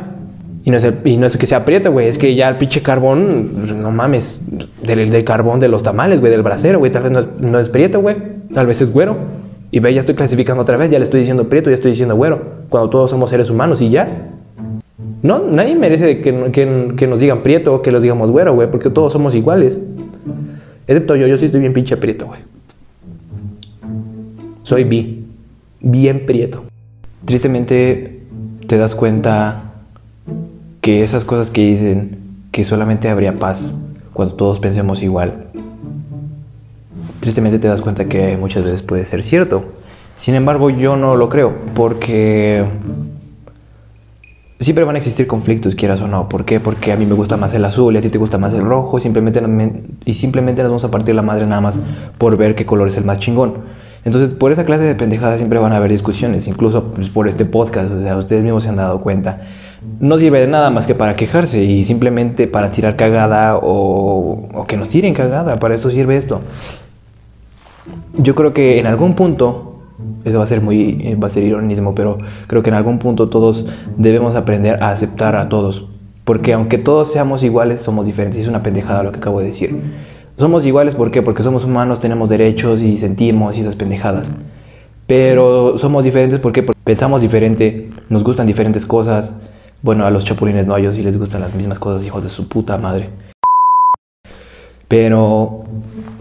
Y 0.65 0.71
no, 0.71 0.77
es 0.77 0.87
y 1.05 1.17
no 1.17 1.27
es 1.27 1.37
que 1.37 1.47
sea 1.47 1.65
prieto, 1.65 1.91
güey, 1.91 2.07
es 2.07 2.19
que 2.19 2.37
ya 2.37 2.49
el 2.49 2.57
pinche 2.57 2.83
carbón, 2.83 3.83
no 3.83 3.91
mames, 3.91 4.41
del, 4.81 5.25
carbón 5.25 5.59
de 5.59 5.67
los 5.67 5.83
tamales, 5.83 6.21
güey, 6.21 6.31
del 6.31 6.43
brasero, 6.43 6.79
güey, 6.79 6.93
tal 6.93 7.03
vez 7.03 7.11
no 7.11 7.19
es, 7.19 7.27
no 7.41 7.59
es 7.59 7.69
prieto, 7.69 8.01
güey, 8.01 8.17
tal 8.55 8.67
vez 8.67 8.81
es 8.81 8.93
güero. 8.93 9.42
Y 9.75 9.81
ve, 9.81 9.95
ya 9.95 10.01
estoy 10.01 10.15
clasificando 10.15 10.63
otra 10.63 10.77
vez, 10.77 10.91
ya 10.91 10.99
le 10.99 11.05
estoy 11.05 11.21
diciendo 11.21 11.49
prieto, 11.49 11.71
ya 11.71 11.75
estoy 11.75 11.93
diciendo 11.93 12.15
güero, 12.15 12.43
cuando 12.69 12.91
todos 12.91 13.11
somos 13.11 13.31
seres 13.31 13.49
humanos 13.49 13.81
y 13.81 13.89
ya. 13.89 14.29
No, 15.23 15.39
nadie 15.39 15.75
merece 15.75 16.21
que, 16.21 16.95
que, 16.95 17.07
nos 17.07 17.21
digan 17.21 17.41
prieto 17.41 17.75
o 17.75 17.83
que 17.83 17.91
los 17.91 18.03
digamos 18.03 18.31
güero, 18.31 18.53
güey, 18.53 18.71
porque 18.71 18.91
todos 18.91 19.15
somos 19.15 19.35
iguales. 19.35 19.81
Excepto 20.87 21.17
yo, 21.17 21.27
yo 21.27 21.39
sí 21.39 21.47
estoy 21.47 21.61
bien 21.61 21.73
pinche 21.73 21.97
prieto, 21.97 22.27
güey. 22.27 22.41
Soy 24.63 24.85
bi, 24.85 25.25
bien 25.81 26.27
prieto. 26.27 26.65
Tristemente 27.25 28.21
te 28.67 28.77
das 28.77 28.95
cuenta 28.95 29.73
que 30.83 31.03
esas 31.03 31.25
cosas 31.25 31.51
que 31.51 31.65
dicen 31.65 32.19
que 32.51 32.65
solamente 32.65 33.09
habría 33.09 33.39
paz 33.39 33.73
cuando 34.13 34.35
todos 34.35 34.61
pensemos 34.61 35.03
igual 35.03 35.42
tristemente 37.23 37.61
te 37.61 37.69
das 37.69 37.81
cuenta 37.81 38.07
que 38.07 38.37
muchas 38.37 38.65
veces 38.65 38.83
puede 38.83 39.07
ser 39.07 39.23
cierto. 39.23 39.65
Sin 40.17 40.35
embargo, 40.35 40.71
yo 40.71 40.97
no 40.97 41.15
lo 41.17 41.29
creo, 41.31 41.55
porque 41.75 42.67
siempre 44.59 44.85
van 44.85 44.97
a 44.97 44.99
existir 44.99 45.29
conflictos, 45.29 45.77
quieras 45.77 46.01
o 46.01 46.09
no. 46.09 46.29
¿Por 46.29 46.45
qué? 46.45 46.59
Porque 46.59 46.93
a 46.93 46.97
mí 46.97 47.07
me 47.07 47.15
gusta 47.15 47.37
más 47.37 47.55
el 47.55 47.65
azul 47.65 47.95
y 47.95 47.99
a 47.99 48.01
ti 48.01 48.11
te 48.11 48.19
gusta 48.19 48.39
más 48.39 48.53
el 48.53 48.65
rojo, 48.65 48.99
y 48.99 49.01
simplemente, 49.01 49.41
y 50.05 50.13
simplemente 50.15 50.63
nos 50.63 50.71
vamos 50.73 50.85
a 50.85 50.91
partir 50.91 51.15
la 51.15 51.23
madre 51.23 51.47
nada 51.47 51.61
más 51.61 51.79
por 52.19 52.37
ver 52.37 52.57
qué 52.57 52.67
color 52.67 52.89
es 52.89 52.97
el 52.97 53.05
más 53.05 53.21
chingón. 53.21 53.55
Entonces, 54.05 54.35
por 54.35 54.51
esa 54.51 54.65
clase 54.65 54.83
de 54.83 54.97
pendejadas 54.97 55.39
siempre 55.39 55.61
van 55.61 55.73
a 55.73 55.77
haber 55.77 55.93
discusiones, 55.93 56.49
incluso 56.49 56.87
pues, 56.93 57.09
por 57.09 57.29
este 57.29 57.45
podcast, 57.45 57.93
o 57.93 58.03
sea, 58.03 58.17
ustedes 58.17 58.43
mismos 58.43 58.65
se 58.65 58.69
han 58.69 58.77
dado 58.77 59.01
cuenta. 59.01 59.43
No 60.01 60.19
sirve 60.19 60.41
de 60.41 60.49
nada 60.49 60.71
más 60.71 60.89
que 60.89 60.97
para 60.97 61.15
quejarse 61.15 61.63
y 61.63 61.85
simplemente 61.85 62.49
para 62.49 62.73
tirar 62.73 62.97
cagada 62.97 63.57
o, 63.57 64.49
o 64.53 64.67
que 64.67 64.77
nos 64.77 64.89
tiren 64.89 65.15
cagada, 65.15 65.61
para 65.61 65.77
eso 65.77 65.89
sirve 65.89 66.17
esto 66.17 66.43
yo 68.19 68.35
creo 68.35 68.55
que 68.55 68.79
en 68.79 68.87
algún 68.87 69.15
punto, 69.15 69.81
eso 70.25 70.39
va 70.39 70.45
a 70.45 70.47
ser 70.47 70.61
muy, 70.61 71.01
eh, 71.03 71.17
va 71.17 71.27
a 71.27 71.31
ser 71.31 71.43
ironismo, 71.43 71.95
pero 71.95 72.19
creo 72.47 72.63
que 72.63 72.71
en 72.71 72.77
algún 72.77 72.99
punto 72.99 73.29
todos 73.29 73.67
debemos 73.97 74.35
aprender 74.35 74.83
a 74.83 74.91
aceptar 74.91 75.37
a 75.37 75.49
todos. 75.49 75.89
Porque 76.25 76.53
aunque 76.53 76.79
todos 76.79 77.11
seamos 77.11 77.43
iguales, 77.43 77.81
somos 77.81 78.07
diferentes. 78.07 78.41
Es 78.41 78.49
una 78.49 78.63
pendejada 78.63 79.03
lo 79.03 79.11
que 79.11 79.19
acabo 79.19 79.41
de 79.41 79.47
decir. 79.47 79.83
Somos 80.39 80.65
iguales, 80.65 80.95
¿por 80.95 81.11
qué? 81.11 81.21
Porque 81.23 81.43
somos 81.43 81.65
humanos, 81.65 81.99
tenemos 81.99 82.29
derechos 82.29 82.81
y 82.81 82.97
sentimos 82.97 83.57
y 83.57 83.61
esas 83.61 83.77
pendejadas. 83.77 84.33
Pero 85.07 85.77
somos 85.79 86.05
diferentes 86.05 86.39
¿por 86.39 86.53
qué? 86.53 86.63
porque 86.63 86.81
pensamos 86.85 87.21
diferente, 87.21 87.91
nos 88.09 88.23
gustan 88.23 88.47
diferentes 88.47 88.87
cosas. 88.87 89.35
Bueno, 89.83 90.07
a 90.07 90.11
los 90.11 90.25
chapulines 90.25 90.67
no, 90.67 90.75
a 90.75 90.79
ellos 90.79 90.95
sí 90.95 91.03
les 91.03 91.19
gustan 91.19 91.41
las 91.41 91.55
mismas 91.55 91.79
cosas, 91.81 92.07
hijos 92.07 92.23
de 92.23 92.31
su 92.31 92.49
puta 92.49 92.79
madre. 92.79 93.11
Pero, 94.87 95.65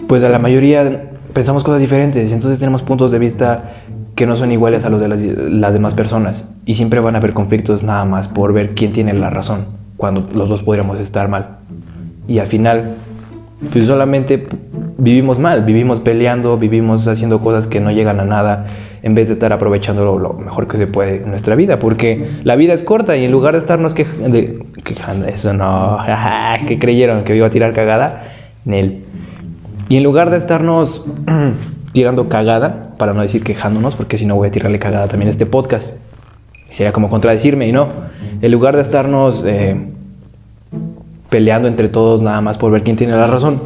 pues 0.08 0.24
a 0.24 0.30
la 0.30 0.39
mayoría 0.39 1.11
pensamos 1.34 1.64
cosas 1.64 1.82
diferentes 1.82 2.32
entonces 2.32 2.60
tenemos 2.60 2.82
puntos 2.82 3.12
de 3.12 3.20
vista 3.20 3.72
que 4.16 4.26
no 4.26 4.36
son 4.36 4.52
iguales 4.52 4.86
a 4.86 4.90
los 4.90 5.00
de 5.00 5.08
las, 5.08 5.74
demás 5.74 5.94
personas 5.94 6.56
y 6.66 6.74
siempre 6.74 7.00
van 7.00 7.16
a 7.16 7.20
haber 7.20 7.34
conflictos 7.34 7.84
nada 7.84 8.06
más 8.06 8.28
por 8.28 8.54
ver 8.54 8.76
quién 8.76 8.92
tiene 8.92 9.14
la 9.14 9.30
razón 9.30 9.66
cuando 9.98 10.28
los 10.34 10.50
dos 10.50 10.64
podríamos 10.64 11.00
estar 11.00 11.30
mal. 11.30 11.58
Y 12.28 12.40
al 12.40 12.48
final, 12.48 12.96
pues 13.72 13.88
solamente 13.88 14.48
vivimos 14.98 15.40
mal, 15.40 15.64
vivimos 15.64 16.00
peleando, 16.00 16.58
vivimos 16.58 17.08
haciendo 17.08 17.40
cosas 17.40 17.68
que 17.68 17.80
no 17.80 17.92
llegan 17.92 18.20
a 18.20 18.26
nada 18.26 18.68
en 19.04 19.16
vez 19.16 19.28
de 19.28 19.36
estar 19.36 19.54
aprovechando 19.54 20.18
lo, 20.18 20.34
mejor 20.34 20.68
que 20.68 20.78
se 20.78 20.88
puede 20.88 21.18
en 21.18 21.30
nuestra 21.30 21.56
vida, 21.56 21.80
porque 21.80 22.30
la 22.44 22.56
vida 22.56 22.74
es 22.74 22.84
corta 22.84 23.18
y 23.18 23.26
en 23.26 23.32
lugar 23.32 23.54
de 23.54 23.60
estarnos 23.60 23.94
quejando, 23.94 24.40
quejando 24.84 25.26
eso 25.28 25.54
no, 25.54 25.98
que 26.68 26.78
creyeron 26.78 27.24
que 27.24 27.36
iba 27.36 27.48
a 27.48 27.50
tirar 27.50 27.74
cagada, 27.74 28.34
Nel. 28.66 29.04
Y 29.92 29.98
en 29.98 30.04
lugar 30.06 30.30
de 30.30 30.38
estarnos 30.38 31.04
tirando 31.92 32.30
cagada, 32.30 32.92
para 32.98 33.14
no 33.14 33.22
decir 33.22 33.44
quejándonos, 33.44 33.94
porque 33.94 34.16
si 34.16 34.26
no 34.26 34.38
voy 34.38 34.48
a 34.48 34.52
tirarle 34.52 34.80
cagada 34.80 35.10
también 35.10 35.28
a 35.28 35.32
este 35.32 35.46
podcast, 35.46 35.98
sería 36.70 36.94
como 36.94 37.10
contradecirme 37.10 37.68
y 37.68 37.74
no. 37.74 37.90
En 38.42 38.52
lugar 38.54 38.78
de 38.78 38.84
estarnos 38.84 39.44
eh, 39.46 39.76
peleando 41.30 41.68
entre 41.68 41.90
todos 41.90 42.22
nada 42.22 42.40
más 42.40 42.58
por 42.58 42.72
ver 42.72 42.84
quién 42.84 42.96
tiene 42.96 43.12
la 43.12 43.28
razón, 43.28 43.64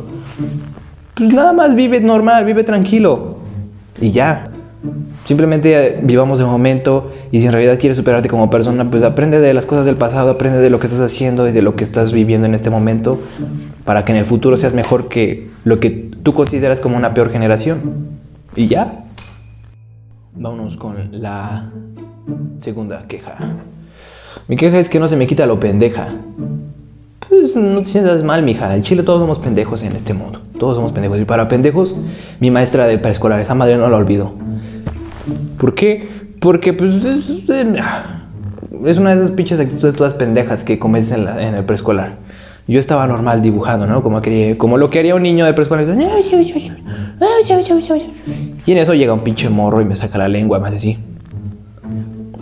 pues 1.13 1.31
nada 1.31 1.53
más 1.53 1.75
vive 1.75 2.01
normal, 2.01 2.43
vive 2.43 2.63
tranquilo 2.63 3.37
y 4.01 4.09
ya. 4.09 4.45
Simplemente 5.25 5.75
eh, 5.75 5.99
vivamos 6.01 6.39
el 6.39 6.47
momento 6.47 7.11
y 7.31 7.39
si 7.39 7.45
en 7.45 7.51
realidad 7.51 7.77
quieres 7.79 7.97
superarte 7.97 8.29
como 8.29 8.49
persona, 8.49 8.89
pues 8.89 9.03
aprende 9.03 9.39
de 9.39 9.53
las 9.53 9.67
cosas 9.67 9.85
del 9.85 9.95
pasado, 9.95 10.31
aprende 10.31 10.57
de 10.57 10.71
lo 10.71 10.79
que 10.79 10.87
estás 10.87 11.01
haciendo 11.01 11.47
y 11.47 11.51
de 11.51 11.61
lo 11.61 11.75
que 11.75 11.83
estás 11.83 12.13
viviendo 12.13 12.47
en 12.47 12.55
este 12.55 12.71
momento 12.71 13.19
para 13.85 14.03
que 14.03 14.11
en 14.11 14.17
el 14.17 14.25
futuro 14.25 14.57
seas 14.57 14.73
mejor 14.73 15.07
que 15.07 15.47
lo 15.63 15.79
que 15.79 16.04
tú 16.25 16.33
consideras 16.33 16.81
como 16.81 16.97
una 16.97 17.13
peor 17.13 17.31
generación. 17.31 18.09
Y 18.55 18.67
ya. 18.67 19.05
Vámonos 20.33 20.75
con 20.75 21.21
la 21.21 21.69
segunda 22.59 23.05
queja. 23.07 23.35
Mi 24.47 24.57
queja 24.57 24.79
es 24.79 24.89
que 24.89 24.99
no 24.99 25.07
se 25.07 25.15
me 25.15 25.27
quita 25.27 25.45
lo 25.45 25.59
pendeja. 25.59 26.07
Pues 27.29 27.55
no 27.55 27.79
te 27.79 27.85
sientas 27.85 28.23
mal, 28.23 28.41
mija. 28.41 28.75
En 28.75 28.81
Chile 28.81 29.03
todos 29.03 29.19
somos 29.19 29.37
pendejos 29.37 29.83
en 29.83 29.95
este 29.95 30.15
mundo. 30.15 30.41
Todos 30.57 30.75
somos 30.75 30.91
pendejos. 30.93 31.19
Y 31.19 31.25
para 31.25 31.47
pendejos, 31.47 31.95
mi 32.39 32.49
maestra 32.49 32.87
de 32.87 32.97
preescolar, 32.97 33.39
esa 33.39 33.53
madre 33.53 33.77
no 33.77 33.87
la 33.87 33.97
olvido. 33.97 34.33
¿Por 35.59 35.75
qué? 35.75 36.09
Porque 36.39 36.73
pues 36.73 37.05
es, 37.05 37.47
una 38.97 39.15
de 39.15 39.23
esas 39.23 39.31
pinches 39.31 39.59
actitudes 39.59 39.93
todas 39.93 40.15
pendejas 40.15 40.63
que 40.63 40.79
cometes 40.79 41.11
en, 41.11 41.27
el 41.27 41.63
preescolar. 41.65 42.24
Yo 42.67 42.79
estaba 42.79 43.05
normal 43.05 43.41
dibujando, 43.41 43.85
¿no? 43.85 44.01
Como, 44.01 44.21
quería, 44.21 44.57
como 44.57 44.77
lo 44.77 44.89
que 44.89 44.99
haría 44.99 45.13
un 45.13 45.21
niño 45.21 45.45
de 45.45 45.53
preescolar. 45.53 45.85
Y 48.65 48.71
en 48.71 48.77
eso 48.79 48.93
llega 48.95 49.13
un 49.13 49.23
pinche 49.23 49.49
morro 49.49 49.81
y 49.81 49.85
me 49.85 49.95
saca 49.95 50.17
la 50.17 50.27
lengua, 50.27 50.59
más 50.59 50.73
así. 50.73 50.97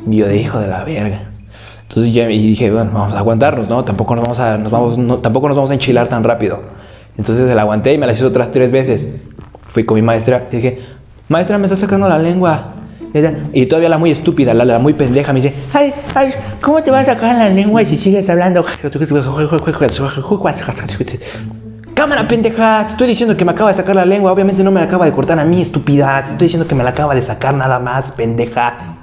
Y 0.10 0.22
de 0.22 0.38
hijo 0.38 0.60
de 0.60 0.68
la 0.68 0.84
verga. 0.86 1.30
Entonces 1.82 2.14
ya 2.14 2.26
dije, 2.28 2.72
bueno, 2.72 2.92
vamos 2.94 3.14
a 3.14 3.20
aguantarnos, 3.20 3.70
¿no? 3.70 3.84
Tampoco 3.84 4.16
nos 4.16 4.24
vamos 4.24 4.40
a, 4.40 4.58
nos 4.58 4.72
vamos, 4.72 5.22
tampoco 5.22 5.48
nos 5.48 5.58
vamos 5.58 5.72
a 5.72 5.74
enchilar 5.76 6.08
tan 6.08 6.24
rápido. 6.24 6.62
Entonces 7.18 7.48
se 7.48 7.54
la 7.54 7.62
aguanté 7.62 7.94
y 7.94 7.98
me 7.98 8.08
la 8.08 8.14
hice 8.14 8.26
otras 8.26 8.50
tres 8.50 8.72
veces. 8.72 9.14
Fui 9.68 9.86
con 9.86 9.96
mi 9.96 10.02
maestra 10.02 10.48
y 10.52 10.56
dije, 10.56 10.80
maestra, 11.28 11.58
me 11.58 11.66
está 11.66 11.76
sacando 11.76 12.08
la 12.10 12.18
lengua. 12.18 12.73
Y 13.54 13.68
todavía 13.68 13.90
la 13.90 13.98
muy 13.98 14.10
estúpida, 14.12 14.54
la, 14.54 14.80
muy 14.80 14.94
pendeja, 14.94 15.32
me 15.34 15.42
dice, 15.42 15.54
ay, 15.72 15.94
ay, 16.16 16.34
¿cómo 16.62 16.82
te 16.82 16.90
vas 16.90 17.08
a 17.08 17.14
sacar 17.14 17.36
la 17.36 17.50
lengua 17.50 17.86
si 17.86 17.96
sigues 17.96 18.28
hablando? 18.30 18.66
Cámara, 21.94 22.28
pendeja, 22.28 22.84
te 22.88 22.94
estoy 22.94 23.08
diciendo 23.08 23.38
que 23.38 23.46
me 23.46 23.52
acaba 23.52 23.70
de 23.70 23.78
sacar 23.78 23.96
la 23.96 24.06
lengua, 24.06 24.32
obviamente 24.32 24.64
no 24.64 24.72
me 24.72 24.80
la 24.80 24.88
acaba 24.88 25.06
de 25.06 25.12
cortar 25.12 25.38
a 25.40 25.46
mí, 25.46 25.62
estúpida, 25.62 26.24
te 26.24 26.32
estoy 26.32 26.46
diciendo 26.48 26.68
que 26.68 26.74
me 26.74 26.84
la 26.84 26.90
acaba 26.90 27.14
de 27.14 27.22
sacar 27.22 27.54
nada 27.54 27.78
más, 27.78 28.12
pendeja. 28.12 28.98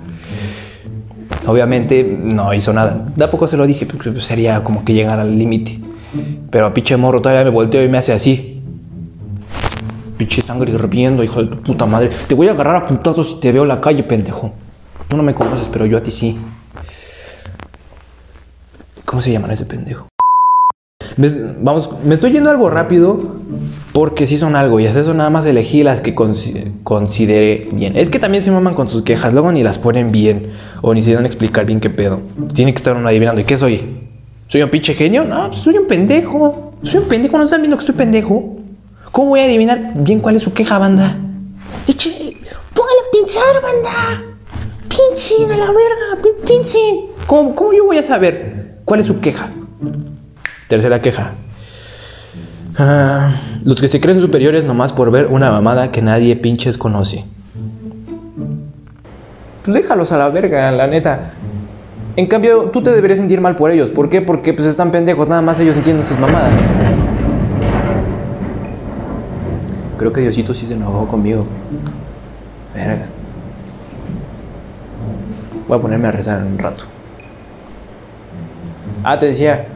Obviamente 1.46 2.18
no 2.20 2.52
hizo 2.52 2.72
nada. 2.72 3.06
De 3.14 3.24
a 3.24 3.30
poco 3.30 3.46
se 3.46 3.56
lo 3.56 3.66
dije, 3.66 3.86
porque 3.86 4.20
sería 4.20 4.62
como 4.64 4.84
que 4.84 4.92
llegar 4.92 5.20
al 5.20 5.38
límite. 5.38 5.78
Pero 6.50 6.66
a 6.66 6.74
pinche 6.74 6.96
morro 6.96 7.22
todavía 7.22 7.44
me 7.44 7.50
volteo 7.50 7.82
y 7.84 7.88
me 7.88 7.98
hace 7.98 8.12
así. 8.12 8.49
Pinche 10.20 10.42
sangre 10.42 10.70
hirviendo, 10.70 11.24
hijo 11.24 11.42
de 11.42 11.48
tu 11.48 11.62
puta 11.62 11.86
madre. 11.86 12.10
Te 12.28 12.34
voy 12.34 12.46
a 12.46 12.50
agarrar 12.50 12.76
a 12.76 12.86
putazos 12.86 13.26
si 13.26 13.40
te 13.40 13.52
veo 13.52 13.62
en 13.62 13.68
la 13.68 13.80
calle, 13.80 14.02
pendejo. 14.02 14.52
Tú 15.08 15.16
no 15.16 15.22
me 15.22 15.32
conoces, 15.32 15.66
pero 15.72 15.86
yo 15.86 15.96
a 15.96 16.02
ti 16.02 16.10
sí. 16.10 16.38
¿Cómo 19.06 19.22
se 19.22 19.32
llaman 19.32 19.50
ese 19.52 19.64
pendejo? 19.64 20.08
Me, 21.16 21.30
vamos, 21.62 21.88
me 22.04 22.16
estoy 22.16 22.32
yendo 22.32 22.50
algo 22.50 22.68
rápido 22.68 23.36
porque 23.94 24.26
sí 24.26 24.36
son 24.36 24.56
algo 24.56 24.78
y 24.78 24.84
es 24.84 24.94
eso 24.94 25.14
nada 25.14 25.30
más 25.30 25.46
elegí 25.46 25.82
las 25.84 26.02
que 26.02 26.14
considere 26.14 27.70
bien. 27.72 27.96
Es 27.96 28.10
que 28.10 28.18
también 28.18 28.44
se 28.44 28.50
maman 28.50 28.74
con 28.74 28.88
sus 28.88 29.00
quejas, 29.00 29.32
luego 29.32 29.50
ni 29.52 29.62
las 29.62 29.78
ponen 29.78 30.12
bien 30.12 30.52
o 30.82 30.92
ni 30.92 31.00
se 31.00 31.14
dan 31.14 31.24
a 31.24 31.28
explicar 31.28 31.64
bien 31.64 31.80
qué 31.80 31.88
pedo. 31.88 32.20
Tiene 32.52 32.74
que 32.74 32.76
estar 32.76 32.94
uno 32.94 33.08
adivinando. 33.08 33.40
¿Y 33.40 33.44
qué 33.44 33.56
soy? 33.56 34.00
¿Soy 34.48 34.60
un 34.60 34.68
pinche 34.68 34.92
genio? 34.92 35.24
No, 35.24 35.48
pues 35.48 35.60
soy 35.60 35.78
un 35.78 35.86
pendejo. 35.86 36.74
Soy 36.82 37.00
un 37.00 37.08
pendejo, 37.08 37.38
¿no 37.38 37.44
están 37.44 37.62
viendo 37.62 37.78
que 37.78 37.86
soy 37.86 37.94
pendejo? 37.94 38.59
¿Cómo 39.12 39.30
voy 39.30 39.40
a 39.40 39.44
adivinar 39.44 39.92
bien 39.96 40.20
cuál 40.20 40.36
es 40.36 40.42
su 40.42 40.52
queja, 40.52 40.78
banda? 40.78 41.16
Eche, 41.86 42.36
póngale 42.74 42.98
a 43.00 43.10
pinchar, 43.12 43.62
banda. 43.62 44.22
Pinchen 44.88 45.50
a 45.50 45.56
la 45.56 45.66
verga, 45.66 46.30
pinchen. 46.46 47.06
¿Cómo, 47.26 47.54
¿Cómo 47.54 47.72
yo 47.72 47.84
voy 47.84 47.98
a 47.98 48.02
saber 48.02 48.78
cuál 48.84 49.00
es 49.00 49.06
su 49.06 49.20
queja? 49.20 49.50
Tercera 50.68 51.02
queja. 51.02 51.32
Ah, 52.78 53.32
los 53.64 53.80
que 53.80 53.88
se 53.88 54.00
creen 54.00 54.20
superiores 54.20 54.64
nomás 54.64 54.92
por 54.92 55.10
ver 55.10 55.26
una 55.26 55.50
mamada 55.50 55.90
que 55.90 56.02
nadie 56.02 56.36
pinches 56.36 56.78
conoce. 56.78 57.24
Pues 59.64 59.74
déjalos 59.74 60.12
a 60.12 60.18
la 60.18 60.28
verga, 60.28 60.70
la 60.70 60.86
neta. 60.86 61.32
En 62.16 62.26
cambio, 62.26 62.70
tú 62.72 62.82
te 62.82 62.90
deberías 62.90 63.18
sentir 63.18 63.40
mal 63.40 63.56
por 63.56 63.70
ellos. 63.70 63.90
¿Por 63.90 64.08
qué? 64.08 64.22
Porque 64.22 64.54
pues 64.54 64.68
están 64.68 64.90
pendejos, 64.90 65.28
nada 65.28 65.42
más 65.42 65.58
ellos 65.60 65.76
entienden 65.76 66.04
sus 66.04 66.18
mamadas. 66.18 66.52
Creo 70.00 70.14
que 70.14 70.22
Diosito 70.22 70.54
sí 70.54 70.64
se 70.64 70.72
enojó 70.72 71.06
conmigo. 71.06 71.44
Verga. 72.74 73.04
Voy 75.68 75.76
a 75.76 75.82
ponerme 75.82 76.08
a 76.08 76.10
rezar 76.10 76.38
en 76.38 76.52
un 76.52 76.58
rato. 76.58 76.84
Ah, 79.04 79.18
te 79.18 79.26
decía, 79.26 79.66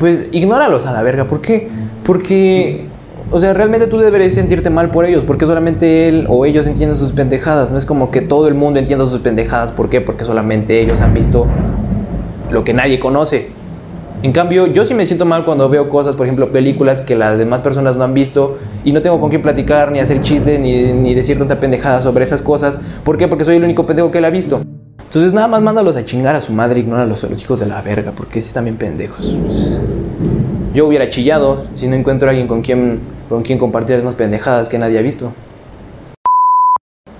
pues 0.00 0.26
ignóralos 0.32 0.84
a 0.84 0.90
la 0.90 1.04
verga. 1.04 1.28
¿Por 1.28 1.40
qué? 1.40 1.68
Porque, 2.02 2.88
o 3.30 3.38
sea, 3.38 3.54
realmente 3.54 3.86
tú 3.86 3.98
deberías 3.98 4.34
sentirte 4.34 4.68
mal 4.68 4.90
por 4.90 5.04
ellos, 5.04 5.22
porque 5.22 5.46
solamente 5.46 6.08
él 6.08 6.26
o 6.28 6.44
ellos 6.44 6.66
entienden 6.66 6.98
sus 6.98 7.12
pendejadas. 7.12 7.70
No 7.70 7.78
es 7.78 7.86
como 7.86 8.10
que 8.10 8.20
todo 8.20 8.48
el 8.48 8.54
mundo 8.54 8.80
entienda 8.80 9.06
sus 9.06 9.20
pendejadas. 9.20 9.70
¿Por 9.70 9.90
qué? 9.90 10.00
Porque 10.00 10.24
solamente 10.24 10.80
ellos 10.80 11.02
han 11.02 11.14
visto 11.14 11.46
lo 12.50 12.64
que 12.64 12.74
nadie 12.74 12.98
conoce. 12.98 13.52
En 14.26 14.32
cambio, 14.32 14.66
yo 14.66 14.84
sí 14.84 14.92
me 14.92 15.06
siento 15.06 15.24
mal 15.24 15.44
cuando 15.44 15.68
veo 15.68 15.88
cosas, 15.88 16.16
por 16.16 16.26
ejemplo, 16.26 16.50
películas 16.50 17.00
que 17.00 17.14
las 17.14 17.38
demás 17.38 17.60
personas 17.60 17.96
no 17.96 18.02
han 18.02 18.12
visto 18.12 18.58
y 18.84 18.90
no 18.90 19.00
tengo 19.00 19.20
con 19.20 19.30
quién 19.30 19.40
platicar, 19.40 19.92
ni 19.92 20.00
hacer 20.00 20.20
chiste, 20.20 20.58
ni, 20.58 20.92
ni 20.92 21.14
decir 21.14 21.38
tanta 21.38 21.60
pendejada 21.60 22.02
sobre 22.02 22.24
esas 22.24 22.42
cosas. 22.42 22.80
¿Por 23.04 23.18
qué? 23.18 23.28
Porque 23.28 23.44
soy 23.44 23.54
el 23.54 23.62
único 23.62 23.86
pendejo 23.86 24.10
que 24.10 24.20
la 24.20 24.26
ha 24.26 24.30
visto. 24.32 24.62
Entonces 24.98 25.32
nada 25.32 25.46
más 25.46 25.62
mándalos 25.62 25.94
a 25.94 26.04
chingar 26.04 26.34
a 26.34 26.40
su 26.40 26.52
madre, 26.52 26.80
ignóralos 26.80 27.22
a 27.22 27.28
los 27.28 27.40
hijos 27.40 27.60
de 27.60 27.66
la 27.66 27.80
verga, 27.82 28.10
porque 28.16 28.40
sí 28.40 28.48
están 28.48 28.64
bien 28.64 28.76
pendejos. 28.76 29.38
Yo 30.74 30.88
hubiera 30.88 31.08
chillado 31.08 31.62
si 31.76 31.86
no 31.86 31.94
encuentro 31.94 32.26
a 32.26 32.30
alguien 32.30 32.48
con 32.48 32.62
quien, 32.62 32.98
con 33.28 33.44
quien 33.44 33.60
compartir 33.60 33.94
las 33.94 34.04
más 34.04 34.16
pendejadas 34.16 34.68
que 34.68 34.76
nadie 34.76 34.98
ha 34.98 35.02
visto. 35.02 35.34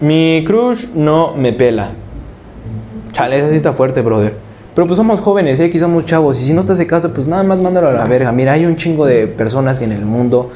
Mi 0.01 0.43
crush 0.45 0.89
no 0.93 1.37
me 1.37 1.53
pela. 1.53 1.91
Chale, 3.13 3.39
esa 3.39 3.51
sí 3.51 3.55
está 3.55 3.73
fuerte, 3.73 4.03
brother. 4.03 4.46
Pero 4.77 4.87
pues 4.87 4.99
somos 4.99 5.21
jóvenes, 5.21 5.59
¿eh? 5.59 5.65
aquí 5.65 5.79
somos 5.79 6.05
chavos. 6.05 6.39
Y 6.39 6.43
si 6.43 6.53
no 6.53 6.63
te 6.63 6.73
hace 6.73 6.87
caso, 6.87 7.15
pues 7.15 7.27
nada 7.27 7.43
más 7.43 7.59
mándalo 7.59 7.89
a 7.89 7.95
la 7.95 8.05
verga. 8.05 8.31
Mira, 8.31 8.53
hay 8.53 8.67
un 8.67 8.77
chingo 8.77 9.07
de 9.07 9.27
personas 9.27 9.81
en 9.81 9.91
el 9.91 10.05
mundo. 10.05 10.53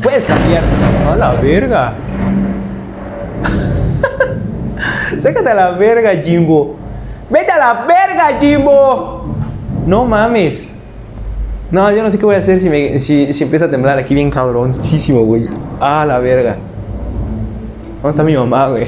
Puedes 0.00 0.24
cambiar. 0.24 0.62
A 1.10 1.16
la 1.16 1.32
verga. 1.40 1.94
Sácate 5.20 5.50
a 5.50 5.54
la 5.54 5.70
verga, 5.72 6.12
Jimbo. 6.22 6.76
Vete 7.28 7.50
a 7.50 7.58
la 7.58 7.84
verga, 7.84 8.38
Jimbo. 8.38 9.24
No 9.88 10.04
mames. 10.04 10.72
No, 11.72 11.90
yo 11.90 12.04
no 12.04 12.12
sé 12.12 12.16
qué 12.16 12.24
voy 12.24 12.36
a 12.36 12.38
hacer 12.38 12.60
si, 12.60 12.70
me, 12.70 12.96
si, 13.00 13.32
si 13.32 13.42
empieza 13.42 13.64
a 13.64 13.70
temblar 13.70 13.98
aquí 13.98 14.14
bien 14.14 14.30
cabroncísimo, 14.30 15.24
güey. 15.24 15.48
Ah, 15.80 16.04
la 16.06 16.20
verga. 16.20 16.58
¿Dónde 18.02 18.10
está 18.10 18.22
mi 18.22 18.36
mamá, 18.36 18.68
güey? 18.68 18.86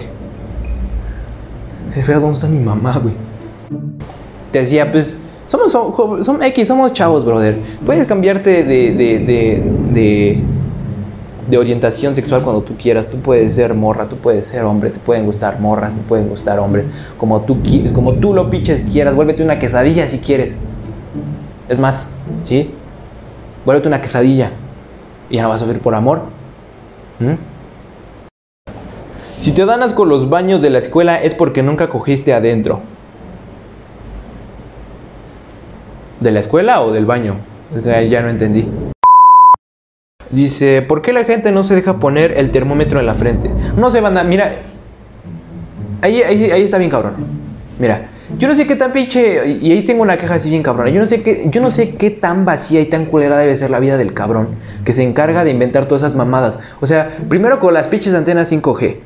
Espera, 1.97 2.21
¿dónde 2.21 2.35
está 2.35 2.47
mi 2.47 2.61
mamá, 2.61 3.01
güey? 3.03 3.32
Te 4.53 4.61
decía, 4.61 4.93
pues, 4.93 5.17
somos, 5.49 5.73
somos, 5.73 6.43
X, 6.43 6.69
somos 6.69 6.93
chavos, 6.93 7.25
brother. 7.25 7.59
Puedes 7.85 8.07
cambiarte 8.07 8.65
de, 8.65 8.95
de, 8.95 10.43
de, 11.49 11.59
orientación 11.59 12.15
sexual 12.15 12.43
cuando 12.43 12.63
tú 12.63 12.75
quieras. 12.77 13.09
Tú 13.09 13.19
puedes 13.19 13.55
ser 13.55 13.75
morra, 13.75 14.09
tú 14.09 14.17
puedes 14.17 14.47
ser 14.47 14.65
hombre, 14.65 14.91
te 14.91 15.01
pueden 15.01 15.27
gustar 15.27 15.61
morras, 15.61 15.95
te 15.95 16.01
pueden 16.03 16.29
gustar 16.29 16.59
hombres, 16.59 16.87
como 17.19 17.43
tú, 17.43 17.59
como 17.93 18.15
tú 18.15 18.33
lo 18.33 18.51
piches 18.51 18.83
quieras. 18.83 19.15
Vuélvete 19.15 19.43
una 19.43 19.59
quesadilla 19.59 20.09
si 20.09 20.19
quieres. 20.19 20.59
Es 21.69 21.79
más, 21.79 22.11
¿sí? 22.45 22.71
Vuélvete 23.65 23.89
una 23.89 24.01
quesadilla 24.01 24.53
y 25.29 25.37
ya 25.37 25.43
no 25.43 25.49
vas 25.49 25.63
a 25.63 25.65
sufrir 25.65 25.81
por 25.83 25.95
amor. 25.95 26.23
¿Mm? 27.21 27.35
Si 29.39 29.53
te 29.53 29.67
dan 29.67 29.93
con 29.93 30.09
los 30.09 30.31
baños 30.31 30.63
de 30.63 30.71
la 30.71 30.79
escuela 30.79 31.21
es 31.21 31.35
porque 31.35 31.63
nunca 31.63 31.89
cogiste 31.89 32.33
adentro. 32.33 32.81
¿De 36.23 36.31
la 36.31 36.39
escuela 36.39 36.83
o 36.83 36.93
del 36.93 37.05
baño? 37.05 37.39
Ya 37.85 38.23
no 38.23 38.29
entendí. 38.29 38.69
Dice, 40.31 40.81
¿por 40.83 41.03
qué 41.03 41.13
la 41.13 41.25
gente 41.25 41.51
no 41.51 41.65
se 41.65 41.75
deja 41.75 41.99
poner 41.99 42.39
el 42.39 42.53
termómetro 42.53 43.01
en 43.01 43.07
la 43.07 43.15
frente? 43.15 43.51
No 43.77 43.91
se 43.91 44.01
van 44.01 44.17
a... 44.17 44.23
Mira, 44.23 44.55
ahí, 46.01 46.23
ahí, 46.23 46.51
ahí 46.53 46.63
está 46.63 46.79
bien 46.79 46.91
cabrón. 46.91 47.15
Mira, 47.81 48.09
yo 48.39 48.47
no 48.47 48.55
sé 48.55 48.69
qué 48.69 48.77
tan 48.77 48.93
pinche... 48.93 49.59
Y 49.61 49.73
ahí 49.73 49.83
tengo 49.83 50.03
una 50.03 50.17
queja 50.17 50.35
así 50.35 50.49
bien 50.49 50.63
cabrona. 50.63 50.91
Yo 50.91 51.01
no, 51.01 51.09
sé 51.09 51.23
qué, 51.23 51.49
yo 51.51 51.61
no 51.61 51.73
sé 51.73 51.97
qué 51.97 52.11
tan 52.11 52.45
vacía 52.45 52.81
y 52.81 52.87
tan 52.87 53.07
culera 53.07 53.37
debe 53.37 53.57
ser 53.57 53.71
la 53.71 53.81
vida 53.81 53.97
del 53.97 54.15
cabrón 54.15 54.51
que 54.85 54.93
se 54.93 55.03
encarga 55.03 55.43
de 55.43 55.51
inventar 55.51 55.87
todas 55.87 56.03
esas 56.03 56.15
mamadas. 56.15 56.61
O 56.81 56.87
sea, 56.87 57.19
primero 57.29 57.59
con 57.59 57.75
las 57.75 57.89
pinches 57.89 58.15
antenas 58.15 58.53
5G. 58.53 58.97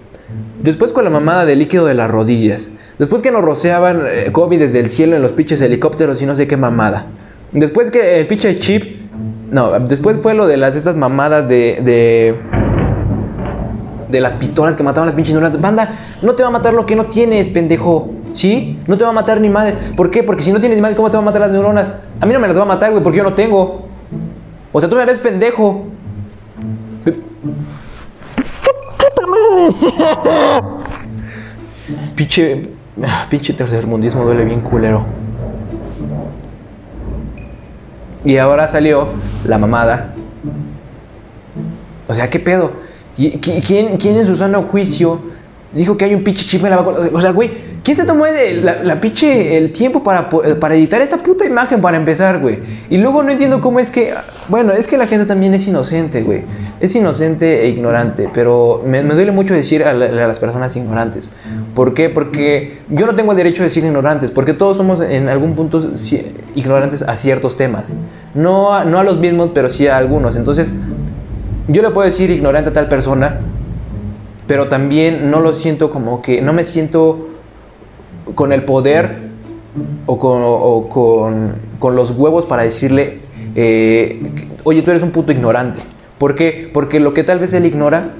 Después 0.62 0.92
con 0.92 1.04
la 1.04 1.10
mamada 1.10 1.44
de 1.44 1.56
líquido 1.56 1.86
de 1.86 1.94
las 1.94 2.10
rodillas. 2.10 2.70
Después 2.98 3.22
que 3.22 3.30
nos 3.30 3.42
rociaban 3.42 4.02
eh, 4.06 4.30
COVID 4.32 4.58
desde 4.58 4.80
el 4.80 4.90
cielo 4.90 5.16
en 5.16 5.22
los 5.22 5.32
pinches 5.32 5.60
helicópteros 5.60 6.20
y 6.22 6.26
no 6.26 6.34
sé 6.34 6.46
qué 6.46 6.56
mamada. 6.56 7.06
Después 7.52 7.90
que 7.90 8.20
el 8.20 8.26
pinche 8.26 8.54
chip 8.56 9.06
no, 9.50 9.78
después 9.80 10.18
fue 10.18 10.34
lo 10.34 10.46
de 10.46 10.56
las 10.56 10.74
estas 10.74 10.96
mamadas 10.96 11.48
de, 11.48 11.80
de 11.84 12.34
de 14.08 14.20
las 14.20 14.34
pistolas 14.34 14.76
que 14.76 14.82
mataban 14.82 15.06
las 15.06 15.14
pinches 15.14 15.34
neuronas. 15.34 15.60
Banda, 15.60 15.90
no 16.22 16.34
te 16.34 16.42
va 16.42 16.48
a 16.48 16.52
matar 16.52 16.74
lo 16.74 16.86
que 16.86 16.96
no 16.96 17.06
tienes, 17.06 17.48
pendejo. 17.50 18.10
¿Sí? 18.32 18.78
No 18.86 18.96
te 18.96 19.04
va 19.04 19.10
a 19.10 19.12
matar 19.12 19.40
ni 19.40 19.48
madre. 19.48 19.74
¿Por 19.96 20.10
qué? 20.10 20.22
Porque 20.22 20.42
si 20.42 20.52
no 20.52 20.60
tienes 20.60 20.76
ni 20.76 20.82
madre, 20.82 20.94
¿cómo 20.96 21.10
te 21.10 21.16
va 21.16 21.22
a 21.22 21.24
matar 21.24 21.40
las 21.40 21.50
neuronas? 21.50 21.96
A 22.20 22.26
mí 22.26 22.32
no 22.32 22.40
me 22.40 22.48
las 22.48 22.58
va 22.58 22.62
a 22.62 22.66
matar, 22.66 22.90
güey, 22.90 23.02
porque 23.02 23.18
yo 23.18 23.24
no 23.24 23.34
tengo. 23.34 23.86
O 24.72 24.80
sea, 24.80 24.90
tú 24.90 24.96
me 24.96 25.04
ves 25.04 25.18
pendejo. 25.18 25.86
Pinche. 32.14 32.76
Pinche 33.28 33.52
tercermundismo 33.52 34.24
duele 34.24 34.44
bien 34.44 34.60
culero. 34.60 35.04
Y 38.24 38.38
ahora 38.38 38.68
salió 38.68 39.08
la 39.44 39.58
mamada. 39.58 40.14
O 42.08 42.14
sea, 42.14 42.30
¿qué 42.30 42.40
pedo? 42.40 42.72
¿Quién, 43.14 43.96
quién 43.98 44.16
en 44.16 44.26
su 44.26 44.34
sano 44.34 44.62
juicio 44.62 45.20
dijo 45.72 45.96
que 45.96 46.06
hay 46.06 46.14
un 46.14 46.24
pinche 46.24 46.46
chip 46.46 46.64
en 46.64 46.70
la 46.70 46.76
vacuna? 46.78 46.98
O 47.12 47.20
sea, 47.20 47.32
güey, 47.32 47.50
¿quién 47.86 47.96
se 47.96 48.04
tomó 48.04 48.26
la, 48.26 48.82
la, 48.82 49.00
pinche 49.00 49.56
el 49.56 49.70
tiempo 49.70 50.02
para, 50.02 50.28
para 50.28 50.74
editar 50.74 51.00
esta 51.00 51.18
puta 51.18 51.46
imagen 51.46 51.80
para 51.80 51.96
empezar, 51.96 52.40
güey? 52.40 52.58
Y 52.90 52.96
luego 52.96 53.22
no 53.22 53.30
entiendo 53.30 53.60
cómo 53.60 53.78
es 53.78 53.92
que. 53.92 54.12
Bueno, 54.48 54.72
es 54.72 54.88
que 54.88 54.98
la 54.98 55.06
gente 55.06 55.24
también 55.24 55.54
es 55.54 55.68
inocente, 55.68 56.22
güey. 56.22 56.42
Es 56.80 56.96
inocente 56.96 57.62
e 57.62 57.68
ignorante. 57.68 58.28
Pero 58.34 58.82
me, 58.84 59.04
duele 59.04 59.30
mucho 59.30 59.54
decir 59.54 59.84
a, 59.84 59.94
las 59.94 60.40
personas 60.40 60.74
ignorantes. 60.74 61.30
¿Por 61.76 61.94
qué? 61.94 62.10
Porque 62.10 62.80
yo 62.88 63.06
no 63.06 63.14
tengo 63.14 63.30
el 63.30 63.36
derecho 63.36 63.62
de 63.62 63.68
decir 63.68 63.84
ignorantes. 63.84 64.32
Porque 64.32 64.52
todos 64.52 64.76
somos 64.76 65.00
en 65.00 65.28
algún 65.28 65.54
punto 65.54 65.80
ignorantes 66.56 67.02
a 67.02 67.14
ciertos 67.14 67.56
temas. 67.56 67.94
No 68.34 68.74
a 68.74 69.04
los 69.04 69.18
mismos, 69.18 69.50
pero 69.54 69.70
sí 69.70 69.86
a 69.86 69.96
algunos. 69.96 70.34
Entonces, 70.34 70.74
yo 71.68 71.82
le 71.82 71.90
puedo 71.90 72.04
decir 72.04 72.32
ignorante 72.32 72.70
a 72.70 72.72
tal 72.72 72.88
persona. 72.88 73.38
Pero 74.48 74.66
también 74.66 75.30
no 75.30 75.38
lo 75.38 75.52
siento 75.52 75.88
como 75.88 76.20
que. 76.20 76.42
No 76.42 76.52
me 76.52 76.64
siento 76.64 77.35
con 78.34 78.52
el 78.52 78.64
poder 78.64 79.26
o 80.06 80.88
con, 80.88 81.54
con, 81.78 81.96
los 81.96 82.10
huevos 82.12 82.46
para 82.46 82.62
decirle, 82.62 83.18
eh, 83.54 84.20
oye, 84.64 84.82
tú 84.82 84.90
eres 84.90 85.02
un 85.02 85.10
puto 85.10 85.32
ignorante. 85.32 85.80
¿Por 86.18 86.34
qué? 86.34 86.70
Porque 86.72 86.98
lo 86.98 87.12
que 87.12 87.24
tal 87.24 87.38
vez 87.38 87.52
él 87.52 87.66
ignora, 87.66 88.10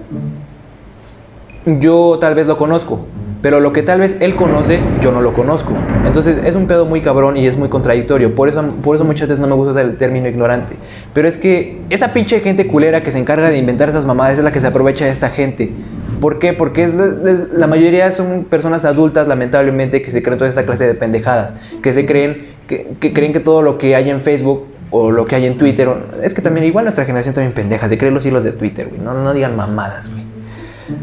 yo 1.64 2.18
tal 2.20 2.34
vez 2.34 2.46
lo 2.46 2.56
conozco. 2.56 3.06
pero 3.42 3.60
lo 3.60 3.72
que 3.72 3.82
tal 3.82 4.00
vez 4.00 4.16
él 4.20 4.34
conoce, 4.34 4.80
yo 5.00 5.12
no 5.12 5.20
lo 5.20 5.32
conozco. 5.32 5.72
Entonces 6.04 6.38
es 6.44 6.56
un 6.56 6.66
pedo 6.66 6.84
muy 6.84 7.00
cabrón 7.00 7.36
y 7.36 7.46
es 7.46 7.56
muy 7.56 7.68
contradictorio. 7.68 8.34
Por 8.34 8.48
eso, 8.48 8.62
por 8.82 8.96
eso 8.96 9.04
muchas 9.04 9.28
veces 9.28 9.40
no 9.40 9.46
me 9.46 9.54
gusta 9.54 9.70
usar 9.70 9.84
el 9.84 9.96
término 9.96 10.28
ignorante. 10.28 10.74
Pero 11.12 11.28
es 11.28 11.38
que 11.38 11.80
esa 11.88 12.12
pinche 12.12 12.40
gente 12.40 12.66
culera 12.66 13.02
que 13.02 13.12
se 13.12 13.18
encarga 13.18 13.48
de 13.48 13.58
inventar 13.58 13.88
esas 13.88 14.04
mamadas 14.04 14.38
es 14.38 14.44
la 14.44 14.50
que 14.50 14.60
se 14.60 14.66
aprovecha 14.66 15.04
de 15.04 15.12
esta 15.12 15.30
gente. 15.30 15.70
¿Por 16.20 16.38
qué? 16.38 16.52
Porque 16.52 16.84
es, 16.84 16.94
la 17.52 17.66
mayoría 17.66 18.10
son 18.12 18.44
personas 18.44 18.84
adultas, 18.84 19.28
lamentablemente, 19.28 20.02
que 20.02 20.10
se 20.10 20.22
creen 20.22 20.38
toda 20.38 20.48
esta 20.48 20.64
clase 20.64 20.86
de 20.86 20.94
pendejadas. 20.94 21.54
Que 21.82 21.92
se 21.92 22.06
creen 22.06 22.48
que, 22.66 22.94
que 23.00 23.12
creen 23.12 23.32
que 23.32 23.40
todo 23.40 23.62
lo 23.62 23.78
que 23.78 23.94
hay 23.94 24.10
en 24.10 24.20
Facebook 24.20 24.66
o 24.90 25.10
lo 25.10 25.26
que 25.26 25.36
hay 25.36 25.46
en 25.46 25.58
Twitter. 25.58 25.88
Es 26.22 26.34
que 26.34 26.42
también, 26.42 26.66
igual 26.66 26.84
nuestra 26.84 27.04
generación 27.04 27.34
también 27.34 27.52
pendeja, 27.52 27.88
se 27.88 27.98
creen 27.98 28.14
los 28.14 28.24
hilos 28.24 28.44
de 28.44 28.52
Twitter, 28.52 28.88
güey. 28.88 29.00
No, 29.00 29.14
no 29.14 29.34
digan 29.34 29.56
mamadas, 29.56 30.10
güey. 30.10 30.35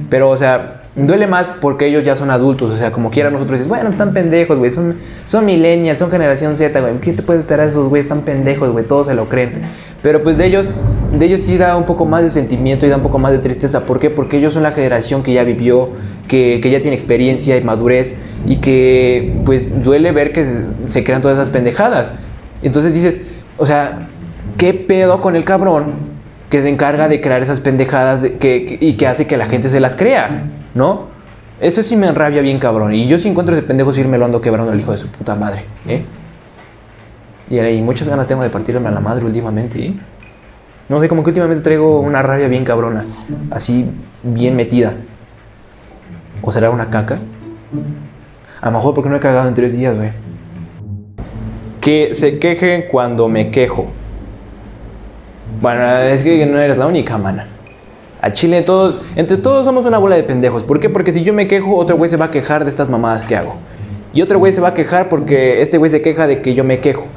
Pero, 0.09 0.29
o 0.29 0.37
sea, 0.37 0.81
duele 0.95 1.27
más 1.27 1.55
porque 1.59 1.87
ellos 1.87 2.03
ya 2.03 2.15
son 2.15 2.29
adultos. 2.29 2.71
O 2.71 2.77
sea, 2.77 2.91
como 2.91 3.11
quieran 3.11 3.33
nosotros 3.33 3.59
dices, 3.59 3.67
bueno, 3.67 3.89
están 3.89 4.13
pendejos, 4.13 4.57
güey. 4.57 4.71
Son, 4.71 4.95
son 5.23 5.45
millennials, 5.45 5.99
son 5.99 6.11
generación 6.11 6.55
Z, 6.55 6.79
güey. 6.79 6.99
¿Qué 6.99 7.13
te 7.13 7.23
puedes 7.23 7.41
esperar 7.41 7.65
de 7.65 7.71
esos 7.71 7.89
güeyes? 7.89 8.05
Están 8.05 8.21
pendejos, 8.21 8.69
güey. 8.71 8.85
Todos 8.85 9.07
se 9.07 9.15
lo 9.15 9.29
creen. 9.29 9.61
Pero 10.01 10.21
pues 10.21 10.37
de 10.37 10.45
ellos, 10.45 10.73
de 11.17 11.25
ellos 11.25 11.41
sí 11.41 11.57
da 11.57 11.77
un 11.77 11.85
poco 11.85 12.05
más 12.05 12.23
de 12.23 12.29
sentimiento 12.29 12.85
y 12.85 12.89
da 12.89 12.97
un 12.97 13.03
poco 13.03 13.19
más 13.19 13.31
de 13.31 13.39
tristeza. 13.39 13.85
¿Por 13.85 13.99
qué? 13.99 14.09
Porque 14.09 14.37
ellos 14.37 14.53
son 14.53 14.63
la 14.63 14.71
generación 14.71 15.23
que 15.23 15.33
ya 15.33 15.43
vivió, 15.43 15.89
que, 16.27 16.59
que 16.61 16.69
ya 16.69 16.81
tiene 16.81 16.95
experiencia 16.95 17.55
y 17.57 17.63
madurez 17.63 18.15
y 18.45 18.57
que 18.57 19.33
pues 19.45 19.83
duele 19.83 20.11
ver 20.11 20.33
que 20.33 20.43
se, 20.43 20.65
se 20.87 21.03
crean 21.03 21.21
todas 21.21 21.37
esas 21.37 21.49
pendejadas. 21.49 22.13
Entonces 22.61 22.93
dices, 22.93 23.21
o 23.57 23.65
sea, 23.65 24.09
¿qué 24.57 24.73
pedo 24.73 25.21
con 25.21 25.37
el 25.37 25.45
cabrón 25.45 26.12
que 26.53 26.61
se 26.61 26.69
encarga 26.69 27.07
de 27.07 27.19
crear 27.19 27.41
esas 27.41 27.61
pendejadas 27.61 28.21
que, 28.39 28.77
y 28.79 28.93
que 28.93 29.07
hace 29.07 29.25
que 29.25 29.37
la 29.37 29.47
gente 29.47 29.69
se 29.69 29.79
las 29.79 29.95
crea, 29.95 30.51
¿no? 30.75 31.07
Eso 31.59 31.81
sí 31.81 31.95
me 31.95 32.07
enrabia 32.07 32.43
bien 32.43 32.59
cabrón. 32.59 32.93
Y 32.93 33.07
yo 33.07 33.17
si 33.17 33.27
encuentro 33.27 33.55
ese 33.55 33.63
pendejo, 33.65 33.91
sí 33.91 34.03
me 34.03 34.19
lo 34.19 34.25
ando 34.25 34.39
quebrando 34.39 34.71
el 34.71 34.79
hijo 34.79 34.91
de 34.91 34.97
su 34.97 35.07
puta 35.07 35.33
madre, 35.33 35.65
¿eh? 35.87 36.03
Y, 37.49 37.81
muchas 37.81 38.07
ganas 38.07 38.27
tengo 38.27 38.43
de 38.43 38.51
partirme 38.51 38.87
a 38.87 38.91
la 38.91 38.99
madre 38.99 39.25
últimamente, 39.25 39.83
¿eh? 39.83 39.93
No 40.89 40.99
sé, 40.99 41.09
como 41.09 41.23
que 41.23 41.31
últimamente 41.31 41.63
traigo 41.63 41.99
una 42.01 42.21
rabia 42.21 42.47
bien 42.47 42.65
cabrona, 42.65 43.03
así 43.49 43.89
bien 44.21 44.55
metida. 44.55 44.93
¿O 46.43 46.51
será 46.51 46.69
una 46.69 46.91
caca? 46.91 47.17
A 48.61 48.67
lo 48.67 48.73
mejor 48.73 48.93
porque 48.93 49.09
no 49.09 49.15
he 49.15 49.19
cagado 49.19 49.47
en 49.47 49.55
tres 49.55 49.75
días, 49.75 49.95
güey. 49.95 50.11
Que 51.81 52.13
se 52.13 52.37
quejen 52.37 52.83
cuando 52.91 53.27
me 53.27 53.49
quejo. 53.49 53.87
Bueno, 55.61 55.85
es 55.87 56.23
que 56.23 56.45
no 56.45 56.59
eres 56.59 56.77
la 56.77 56.87
única, 56.87 57.17
mana. 57.17 57.47
A 58.21 58.31
Chile 58.31 58.61
todos, 58.61 59.01
entre 59.15 59.37
todos 59.37 59.65
somos 59.65 59.85
una 59.85 59.97
bola 59.97 60.15
de 60.15 60.23
pendejos. 60.23 60.63
¿Por 60.63 60.79
qué? 60.79 60.89
Porque 60.89 61.11
si 61.11 61.23
yo 61.23 61.33
me 61.33 61.47
quejo, 61.47 61.75
otro 61.75 61.97
güey 61.97 62.09
se 62.09 62.17
va 62.17 62.25
a 62.25 62.31
quejar 62.31 62.63
de 62.63 62.69
estas 62.69 62.89
mamadas 62.89 63.25
que 63.25 63.35
hago. 63.35 63.55
Y 64.13 64.21
otro 64.21 64.39
güey 64.39 64.53
se 64.53 64.61
va 64.61 64.69
a 64.69 64.73
quejar 64.73 65.09
porque 65.09 65.61
este 65.61 65.77
güey 65.77 65.91
se 65.91 66.01
queja 66.01 66.27
de 66.27 66.41
que 66.41 66.53
yo 66.53 66.63
me 66.63 66.79
quejo. 66.79 67.07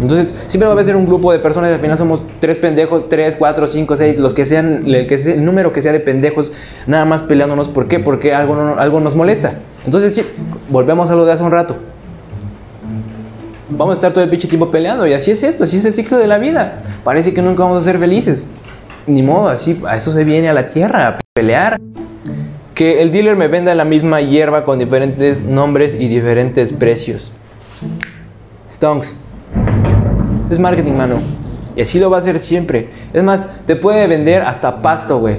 Entonces, 0.00 0.34
siempre 0.48 0.68
va 0.68 0.78
a 0.78 0.84
ser 0.84 0.96
un 0.96 1.06
grupo 1.06 1.32
de 1.32 1.38
personas 1.38 1.70
y 1.70 1.74
al 1.74 1.80
final 1.80 1.96
somos 1.96 2.24
tres 2.40 2.58
pendejos, 2.58 3.08
tres, 3.08 3.36
cuatro, 3.36 3.66
cinco, 3.68 3.96
seis, 3.96 4.18
los 4.18 4.34
que 4.34 4.44
sean, 4.44 4.82
el, 4.86 5.06
que 5.06 5.16
sea, 5.16 5.34
el 5.34 5.44
número 5.44 5.72
que 5.72 5.80
sea 5.80 5.92
de 5.92 6.00
pendejos, 6.00 6.50
nada 6.86 7.04
más 7.04 7.22
peleándonos. 7.22 7.68
¿Por 7.68 7.86
qué? 7.86 8.00
Porque 8.00 8.34
algo, 8.34 8.74
algo 8.78 9.00
nos 9.00 9.14
molesta. 9.14 9.54
Entonces, 9.84 10.14
sí, 10.14 10.24
volvemos 10.68 11.10
a 11.10 11.14
lo 11.14 11.24
de 11.24 11.32
hace 11.32 11.42
un 11.44 11.52
rato 11.52 11.76
vamos 13.76 13.92
a 13.92 13.94
estar 13.94 14.12
todo 14.12 14.24
el 14.24 14.30
pinche 14.30 14.48
tiempo 14.48 14.70
peleando. 14.70 15.06
Y 15.06 15.12
así 15.12 15.30
es 15.30 15.42
esto, 15.42 15.64
así 15.64 15.78
es 15.78 15.84
el 15.84 15.94
ciclo 15.94 16.18
de 16.18 16.26
la 16.26 16.38
vida. 16.38 16.82
Parece 17.04 17.32
que 17.32 17.42
nunca 17.42 17.64
vamos 17.64 17.82
a 17.82 17.84
ser 17.84 17.98
felices. 17.98 18.48
Ni 19.06 19.22
modo, 19.22 19.48
así, 19.48 19.80
a 19.86 19.96
eso 19.96 20.12
se 20.12 20.24
viene 20.24 20.48
a 20.48 20.52
la 20.52 20.66
tierra, 20.66 21.08
a 21.08 21.18
pelear. 21.34 21.80
Que 22.74 23.02
el 23.02 23.12
dealer 23.12 23.36
me 23.36 23.48
venda 23.48 23.74
la 23.74 23.84
misma 23.84 24.20
hierba 24.20 24.64
con 24.64 24.78
diferentes 24.78 25.42
nombres 25.42 25.94
y 25.94 26.08
diferentes 26.08 26.72
precios. 26.72 27.32
Stonks. 28.68 29.18
Es 30.50 30.58
marketing, 30.58 30.92
mano. 30.92 31.20
Y 31.76 31.82
así 31.82 31.98
lo 31.98 32.10
va 32.10 32.18
a 32.18 32.20
hacer 32.20 32.38
siempre. 32.38 32.88
Es 33.12 33.22
más, 33.22 33.46
te 33.66 33.76
puede 33.76 34.06
vender 34.06 34.42
hasta 34.42 34.82
pasto, 34.82 35.18
güey. 35.18 35.38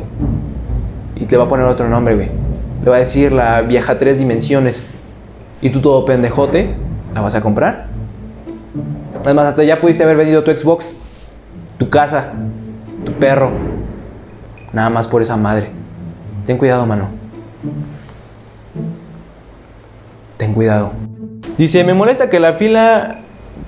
Y 1.16 1.26
te 1.26 1.38
va 1.38 1.46
a 1.46 1.48
poner 1.48 1.66
otro 1.66 1.88
nombre, 1.88 2.16
güey. 2.16 2.30
Le 2.84 2.90
va 2.90 2.98
a 2.98 3.00
decir 3.00 3.32
la 3.32 3.62
vieja 3.62 3.98
tres 3.98 4.20
dimensiones. 4.20 4.86
Y 5.62 5.70
tú 5.70 5.80
todo 5.80 6.06
pendejote, 6.06 6.76
¿la 7.14 7.22
vas 7.22 7.36
a 7.36 7.42
comprar? 7.42 7.93
Además, 9.24 9.46
hasta 9.46 9.64
ya 9.64 9.80
pudiste 9.80 10.04
haber 10.04 10.18
vendido 10.18 10.44
tu 10.44 10.52
Xbox, 10.56 10.96
tu 11.78 11.90
casa, 11.90 12.34
tu 13.06 13.14
perro. 13.14 13.52
Nada 14.74 14.90
más 14.90 15.08
por 15.08 15.22
esa 15.22 15.38
madre. 15.38 15.70
Ten 16.46 16.58
cuidado, 16.58 16.86
mano. 16.86 17.10
Ten 20.38 20.54
cuidado. 20.54 20.92
Dice, 21.58 21.84
me 21.84 21.94
molesta 21.94 22.30
que 22.30 22.40
la 22.40 22.54
fila 22.54 23.20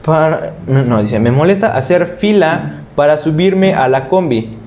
para... 0.04 0.54
No, 0.68 1.02
dice, 1.02 1.20
me 1.20 1.32
molesta 1.32 1.76
hacer 1.76 2.18
fila 2.18 2.82
para 2.96 3.18
subirme 3.18 3.76
a 3.76 3.88
la 3.88 4.08
combi. 4.08 4.58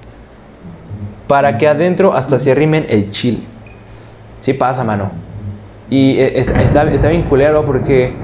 Para 1.27 1.59
que 1.59 1.69
adentro 1.69 2.15
hasta 2.15 2.39
se 2.39 2.53
arrimen 2.53 2.87
el 2.89 3.11
chile. 3.11 3.41
Sí 4.41 4.55
pasa, 4.55 4.85
mano. 4.85 5.11
Y 5.91 6.19
eh, 6.19 6.39
está, 6.39 6.85
está 6.85 7.09
bien 7.09 7.23
culero 7.23 7.65
porque 7.67 8.15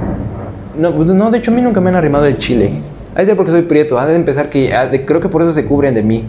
no, 0.76 0.94
pues, 0.94 1.08
no, 1.08 1.30
de 1.30 1.38
hecho 1.38 1.50
a 1.50 1.54
mí 1.54 1.62
nunca 1.62 1.80
me 1.80 1.90
han 1.90 1.96
arrimado 1.96 2.26
el 2.26 2.38
chile. 2.38 2.70
A 3.14 3.24
ser 3.24 3.36
porque 3.36 3.52
soy 3.52 3.62
prieto. 3.62 3.98
Ha 3.98 4.06
de 4.06 4.16
empezar 4.16 4.50
que... 4.50 4.70
creo 5.06 5.20
que 5.20 5.28
por 5.28 5.42
eso 5.42 5.52
se 5.52 5.64
cubren 5.64 5.94
de 5.94 6.02
mí. 6.02 6.24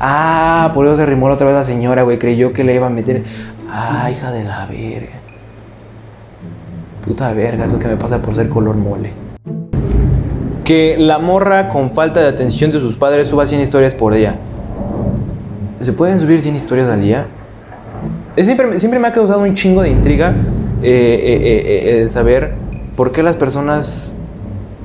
Ah, 0.00 0.70
por 0.74 0.86
eso 0.86 0.96
se 0.96 1.02
arrimó 1.02 1.26
otra 1.26 1.46
vez 1.46 1.56
la 1.56 1.64
señora, 1.64 2.02
güey. 2.02 2.18
Creyó 2.18 2.52
que 2.52 2.62
le 2.64 2.74
iba 2.74 2.86
a 2.86 2.90
meter... 2.90 3.24
Ah, 3.70 4.10
hija 4.10 4.30
de 4.32 4.44
la 4.44 4.66
verga. 4.66 5.16
Puta 7.04 7.32
verga, 7.32 7.64
es 7.64 7.72
lo 7.72 7.78
que 7.78 7.88
me 7.88 7.96
pasa 7.96 8.20
por 8.20 8.34
ser 8.34 8.48
color 8.48 8.76
mole. 8.76 9.12
Que 10.64 10.96
la 10.98 11.18
morra 11.18 11.68
con 11.68 11.90
falta 11.90 12.20
de 12.20 12.26
atención 12.26 12.70
de 12.70 12.80
sus 12.80 12.96
padres 12.96 13.28
suba 13.28 13.46
100 13.46 13.60
historias 13.60 13.94
por 13.94 14.12
día. 14.12 14.36
¿Se 15.80 15.92
pueden 15.92 16.18
subir 16.18 16.42
100 16.42 16.56
historias 16.56 16.88
al 16.88 17.00
día? 17.00 17.26
Siempre, 18.36 18.78
siempre 18.78 18.98
me 18.98 19.08
ha 19.08 19.12
causado 19.12 19.40
un 19.40 19.54
chingo 19.54 19.82
de 19.82 19.90
intriga 19.90 20.34
eh, 20.82 21.18
eh, 21.22 21.40
eh, 21.42 22.02
el 22.02 22.10
saber 22.10 22.54
¿por 22.96 23.12
qué 23.12 23.22
las 23.22 23.36
personas 23.36 24.12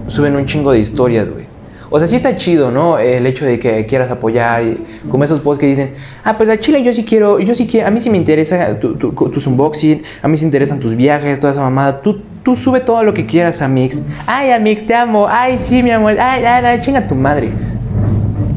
suben 0.07 0.35
un 0.35 0.45
chingo 0.45 0.71
de 0.71 0.79
historias, 0.79 1.29
güey? 1.29 1.45
O 1.93 1.99
sea, 1.99 2.07
sí 2.07 2.15
está 2.15 2.37
chido, 2.37 2.71
¿no? 2.71 2.97
El 2.97 3.25
hecho 3.27 3.43
de 3.43 3.59
que 3.59 3.85
quieras 3.85 4.09
apoyar, 4.11 4.63
y, 4.63 4.81
como 5.09 5.25
esos 5.25 5.41
posts 5.41 5.59
que 5.59 5.67
dicen, 5.67 5.95
ah, 6.23 6.37
pues 6.37 6.49
a 6.49 6.57
Chile 6.57 6.81
yo 6.83 6.93
sí 6.93 7.03
quiero, 7.03 7.39
yo 7.39 7.53
sí 7.53 7.67
quiero, 7.67 7.87
a 7.87 7.91
mí 7.91 7.99
sí 7.99 8.09
me 8.09 8.17
interesa 8.17 8.79
tus 8.79 9.47
unboxing, 9.47 10.01
a 10.21 10.27
mí 10.29 10.37
sí 10.37 10.45
interesan 10.45 10.79
tus 10.79 10.95
viajes, 10.95 11.37
toda 11.41 11.51
esa 11.51 11.61
mamada. 11.61 12.01
Tú, 12.01 12.21
tú 12.43 12.55
sube 12.55 12.79
todo 12.79 13.03
lo 13.03 13.13
que 13.13 13.25
quieras 13.25 13.61
a 13.61 13.67
Mix. 13.67 14.01
Ay, 14.25 14.51
a 14.51 14.59
Mix, 14.59 14.85
te 14.85 14.95
amo. 14.95 15.27
Ay, 15.27 15.57
sí, 15.57 15.83
mi 15.83 15.91
amor. 15.91 16.17
Ay, 16.17 16.45
ay, 16.45 16.63
ay, 16.63 16.79
chinga 16.79 17.05
tu 17.05 17.15
madre. 17.15 17.51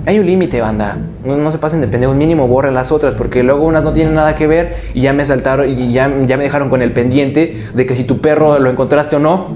Hay 0.06 0.18
un 0.18 0.26
límite, 0.26 0.60
banda. 0.60 0.98
No, 1.24 1.50
se 1.50 1.58
pasen 1.58 1.80
de 1.80 1.88
pendejos. 1.88 2.14
Mínimo 2.14 2.46
borre 2.46 2.70
las 2.70 2.92
otras, 2.92 3.14
porque 3.14 3.42
luego 3.42 3.64
unas 3.64 3.84
no 3.84 3.92
tienen 3.92 4.14
nada 4.14 4.34
que 4.34 4.46
ver 4.46 4.76
y 4.92 5.00
ya 5.00 5.12
me 5.14 5.24
saltaron 5.24 5.68
y 5.68 5.92
ya, 5.92 6.08
me 6.08 6.26
dejaron 6.26 6.68
con 6.68 6.82
el 6.82 6.92
pendiente 6.92 7.64
de 7.74 7.86
que 7.86 7.96
si 7.96 8.04
tu 8.04 8.20
perro 8.20 8.58
lo 8.58 8.68
encontraste 8.68 9.16
o 9.16 9.18
no. 9.18 9.48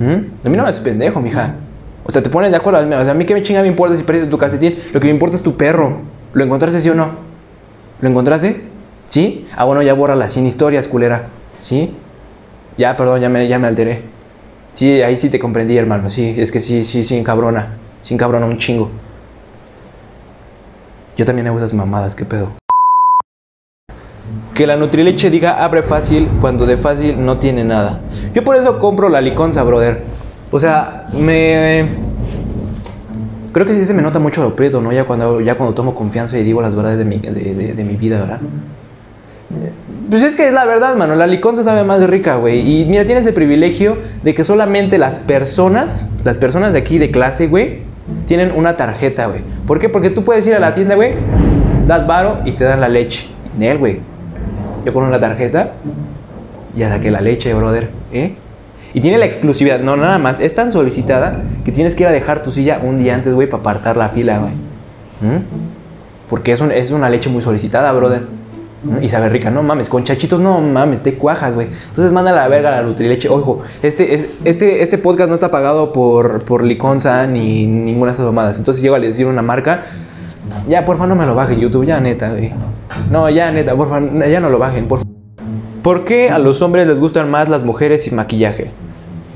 ¿Mm? 0.00 0.46
A 0.46 0.48
mí 0.48 0.56
no 0.56 0.62
me 0.62 0.70
es 0.70 0.80
pendejo, 0.80 1.20
mija. 1.20 1.54
O 2.04 2.10
sea, 2.10 2.22
te 2.22 2.30
pones 2.30 2.50
de 2.50 2.56
acuerdo. 2.56 2.80
O 2.80 3.04
sea, 3.04 3.10
a 3.10 3.14
mí 3.14 3.26
que 3.26 3.34
me 3.34 3.42
chinga 3.42 3.60
me 3.60 3.68
importa 3.68 3.94
si 3.96 4.04
parece 4.04 4.26
tu 4.26 4.38
calcetín. 4.38 4.78
Lo 4.92 5.00
que 5.00 5.06
me 5.06 5.12
importa 5.12 5.36
es 5.36 5.42
tu 5.42 5.56
perro. 5.56 5.98
¿Lo 6.32 6.44
encontraste 6.44 6.80
sí 6.80 6.88
o 6.88 6.94
no? 6.94 7.10
¿Lo 8.00 8.08
encontraste? 8.08 8.62
¿Sí? 9.06 9.46
Ah, 9.54 9.64
bueno, 9.64 9.82
ya 9.82 9.92
borra 9.92 10.16
las 10.16 10.32
100 10.32 10.46
historias, 10.46 10.88
culera. 10.88 11.26
¿Sí? 11.60 11.92
Ya, 12.78 12.96
perdón, 12.96 13.20
ya 13.20 13.28
me, 13.28 13.46
ya 13.48 13.58
me 13.58 13.66
alteré. 13.66 14.02
Sí, 14.72 15.02
ahí 15.02 15.16
sí 15.16 15.28
te 15.28 15.38
comprendí, 15.38 15.76
hermano. 15.76 16.08
Sí, 16.08 16.34
es 16.38 16.52
que 16.52 16.60
sí, 16.60 16.84
sí, 16.84 17.02
sí, 17.02 17.22
cabrona. 17.22 17.85
Sin 18.06 18.16
cabrona 18.16 18.46
un 18.46 18.56
chingo. 18.56 18.88
Yo 21.16 21.24
también 21.24 21.48
hago 21.48 21.56
esas 21.58 21.74
mamadas, 21.74 22.14
¿qué 22.14 22.24
pedo? 22.24 22.52
Que 24.54 24.64
la 24.64 24.76
Nutrileche 24.76 25.28
diga 25.28 25.64
abre 25.64 25.82
fácil 25.82 26.30
cuando 26.40 26.66
de 26.66 26.76
fácil 26.76 27.26
no 27.26 27.40
tiene 27.40 27.64
nada. 27.64 27.98
Yo 28.32 28.44
por 28.44 28.54
eso 28.54 28.78
compro 28.78 29.08
la 29.08 29.20
liconza, 29.20 29.64
brother. 29.64 30.04
O 30.52 30.60
sea, 30.60 31.06
me... 31.14 31.88
Creo 33.52 33.66
que 33.66 33.74
sí 33.74 33.84
se 33.84 33.92
me 33.92 34.02
nota 34.02 34.20
mucho 34.20 34.40
lo 34.40 34.54
prieto, 34.54 34.80
¿no? 34.80 34.92
Ya 34.92 35.02
cuando, 35.02 35.40
ya 35.40 35.56
cuando 35.56 35.74
tomo 35.74 35.92
confianza 35.92 36.38
y 36.38 36.44
digo 36.44 36.62
las 36.62 36.76
verdades 36.76 36.98
de 36.98 37.04
mi, 37.04 37.18
de, 37.18 37.84
mi 37.84 37.96
vida, 37.96 38.20
¿verdad? 38.20 38.40
Pues 40.08 40.22
es 40.22 40.36
que 40.36 40.46
es 40.46 40.52
la 40.52 40.64
verdad, 40.64 40.94
mano. 40.94 41.16
La 41.16 41.26
liconza 41.26 41.64
sabe 41.64 41.82
más 41.82 42.00
rica, 42.08 42.36
güey. 42.36 42.60
Y 42.60 42.84
mira, 42.84 43.04
tienes 43.04 43.26
el 43.26 43.34
privilegio 43.34 43.98
de 44.22 44.32
que 44.32 44.44
solamente 44.44 44.96
las 44.96 45.18
personas, 45.18 46.06
las 46.22 46.38
personas 46.38 46.72
de 46.72 46.78
aquí 46.78 46.98
de 46.98 47.10
clase, 47.10 47.48
güey, 47.48 47.95
tienen 48.26 48.52
una 48.54 48.76
tarjeta, 48.76 49.26
güey. 49.26 49.42
¿Por 49.66 49.78
qué? 49.78 49.88
Porque 49.88 50.10
tú 50.10 50.24
puedes 50.24 50.46
ir 50.46 50.54
a 50.54 50.60
la 50.60 50.72
tienda, 50.72 50.94
güey, 50.94 51.14
das 51.86 52.06
varo 52.06 52.40
y 52.44 52.52
te 52.52 52.64
dan 52.64 52.80
la 52.80 52.88
leche. 52.88 53.28
Nel, 53.58 53.78
güey. 53.78 54.00
Yo 54.84 54.92
pongo 54.92 55.08
la 55.08 55.18
tarjeta, 55.18 55.72
ya 56.76 56.88
saqué 56.88 57.10
la 57.10 57.20
leche, 57.20 57.52
brother. 57.54 57.90
¿eh? 58.12 58.34
Y 58.94 59.00
tiene 59.00 59.18
la 59.18 59.24
exclusividad, 59.24 59.80
no 59.80 59.96
nada 59.96 60.18
más, 60.18 60.38
es 60.40 60.54
tan 60.54 60.70
solicitada 60.72 61.42
que 61.64 61.72
tienes 61.72 61.94
que 61.94 62.04
ir 62.04 62.08
a 62.08 62.12
dejar 62.12 62.42
tu 62.42 62.50
silla 62.50 62.80
un 62.82 62.98
día 62.98 63.14
antes, 63.14 63.34
güey, 63.34 63.48
para 63.48 63.60
apartar 63.60 63.96
la 63.96 64.10
fila, 64.10 64.38
güey. 64.38 64.52
¿Mm? 65.20 65.42
Porque 66.28 66.52
es, 66.52 66.60
es 66.60 66.90
una 66.92 67.10
leche 67.10 67.28
muy 67.28 67.42
solicitada, 67.42 67.92
brother. 67.92 68.22
Y 69.00 69.08
sabe 69.08 69.28
rica, 69.28 69.50
no 69.50 69.62
mames, 69.62 69.88
con 69.88 70.04
chachitos 70.04 70.40
no 70.40 70.60
mames, 70.60 71.02
te 71.02 71.14
cuajas, 71.14 71.54
güey. 71.54 71.68
Entonces 71.88 72.12
manda 72.12 72.32
la 72.32 72.46
verga 72.48 72.70
la 72.70 72.82
Nutrileche. 72.82 73.28
Ojo, 73.28 73.62
este, 73.82 74.28
este, 74.44 74.82
este 74.82 74.98
podcast 74.98 75.28
no 75.28 75.34
está 75.34 75.50
pagado 75.50 75.92
por, 75.92 76.44
por 76.44 76.62
Liconza 76.62 77.26
ni 77.26 77.66
ninguna 77.66 78.12
de 78.12 78.14
esas 78.14 78.26
mamadas. 78.26 78.58
Entonces 78.58 78.82
llego 78.82 78.94
a 78.94 79.00
decir 79.00 79.26
una 79.26 79.42
marca. 79.42 79.86
Ya, 80.68 80.84
porfa, 80.84 81.06
no 81.06 81.14
me 81.16 81.26
lo 81.26 81.34
bajen 81.34 81.58
YouTube, 81.58 81.86
ya 81.86 82.00
neta, 82.00 82.30
güey. 82.30 82.52
No, 83.10 83.28
ya 83.30 83.50
neta, 83.52 83.74
porfa, 83.74 84.00
ya 84.28 84.40
no 84.40 84.50
lo 84.50 84.58
bajen, 84.58 84.88
porfa. 84.88 85.04
¿Por 85.82 86.04
qué 86.04 86.30
a 86.30 86.38
los 86.38 86.62
hombres 86.62 86.86
les 86.86 86.98
gustan 86.98 87.30
más 87.30 87.48
las 87.48 87.62
mujeres 87.62 88.04
sin 88.04 88.16
maquillaje? 88.16 88.72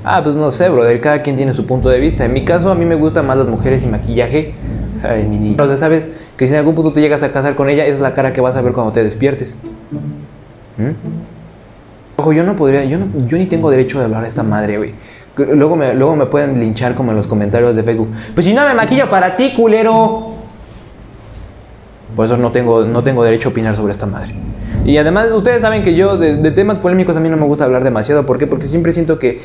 Ah, 0.04 0.20
pues 0.22 0.34
no 0.34 0.50
sé, 0.50 0.68
brother, 0.68 1.00
cada 1.00 1.22
quien 1.22 1.36
tiene 1.36 1.52
su 1.54 1.66
punto 1.66 1.90
de 1.90 2.00
vista. 2.00 2.24
En 2.24 2.32
mi 2.32 2.44
caso, 2.44 2.70
a 2.70 2.74
mí 2.74 2.84
me 2.84 2.94
gustan 2.94 3.26
más 3.26 3.36
las 3.36 3.48
mujeres 3.48 3.82
sin 3.82 3.90
maquillaje. 3.90 4.54
Ay, 5.02 5.24
mi 5.24 5.38
niña. 5.38 5.62
O 5.62 5.66
sea, 5.66 5.76
sabes 5.76 6.08
que 6.40 6.46
si 6.46 6.55
en 6.55 6.61
algún 6.61 6.74
punto 6.74 6.90
te 6.94 7.03
llegas 7.03 7.22
a 7.22 7.31
casar 7.31 7.55
con 7.55 7.68
ella, 7.68 7.85
esa 7.85 7.96
es 7.96 8.00
la 8.00 8.14
cara 8.14 8.33
que 8.33 8.40
vas 8.40 8.57
a 8.57 8.62
ver 8.62 8.72
cuando 8.72 8.92
te 8.92 9.05
despiertes. 9.05 9.59
¿Mm? 10.79 10.88
Ojo, 12.16 12.33
yo 12.33 12.44
no 12.44 12.57
podría, 12.57 12.83
yo, 12.85 12.96
ni 12.96 13.44
tengo 13.44 13.70
derecho 13.70 13.98
de 13.98 14.07
hablar 14.07 14.22
de 14.22 14.29
esta 14.29 14.42
madre, 14.42 14.79
güey. 14.79 14.94
Luego 15.37 15.76
me, 15.76 16.24
pueden 16.24 16.59
linchar 16.59 16.94
como 16.94 17.11
en 17.11 17.18
los 17.18 17.26
comentarios 17.26 17.76
de 17.76 17.83
Facebook. 17.83 18.09
Pues 18.33 18.46
si 18.46 18.55
no 18.55 18.66
me 18.66 18.72
maquillo 18.72 19.07
para 19.11 19.37
ti, 19.37 19.53
culero. 19.55 20.31
Por 22.16 22.24
eso 22.24 22.38
no 22.38 22.50
tengo, 22.53 23.22
derecho 23.22 23.50
a 23.50 23.53
opinar 23.53 23.76
sobre 23.76 23.92
esta 23.92 24.07
madre. 24.07 24.35
Y 24.87 24.96
además, 24.96 25.31
ustedes 25.33 25.61
saben 25.61 25.83
que 25.83 25.94
yo 25.94 26.16
de, 26.16 26.50
temas 26.53 26.79
polémicos 26.79 27.18
a 27.18 27.20
mí 27.20 27.29
no 27.29 27.37
me 27.37 27.44
gusta 27.44 27.66
hablar 27.66 27.85
demasiado. 27.85 28.24
¿Por 28.24 28.38
qué? 28.38 28.46
Porque 28.46 28.64
siempre 28.64 28.92
siento 28.92 29.18
que 29.18 29.42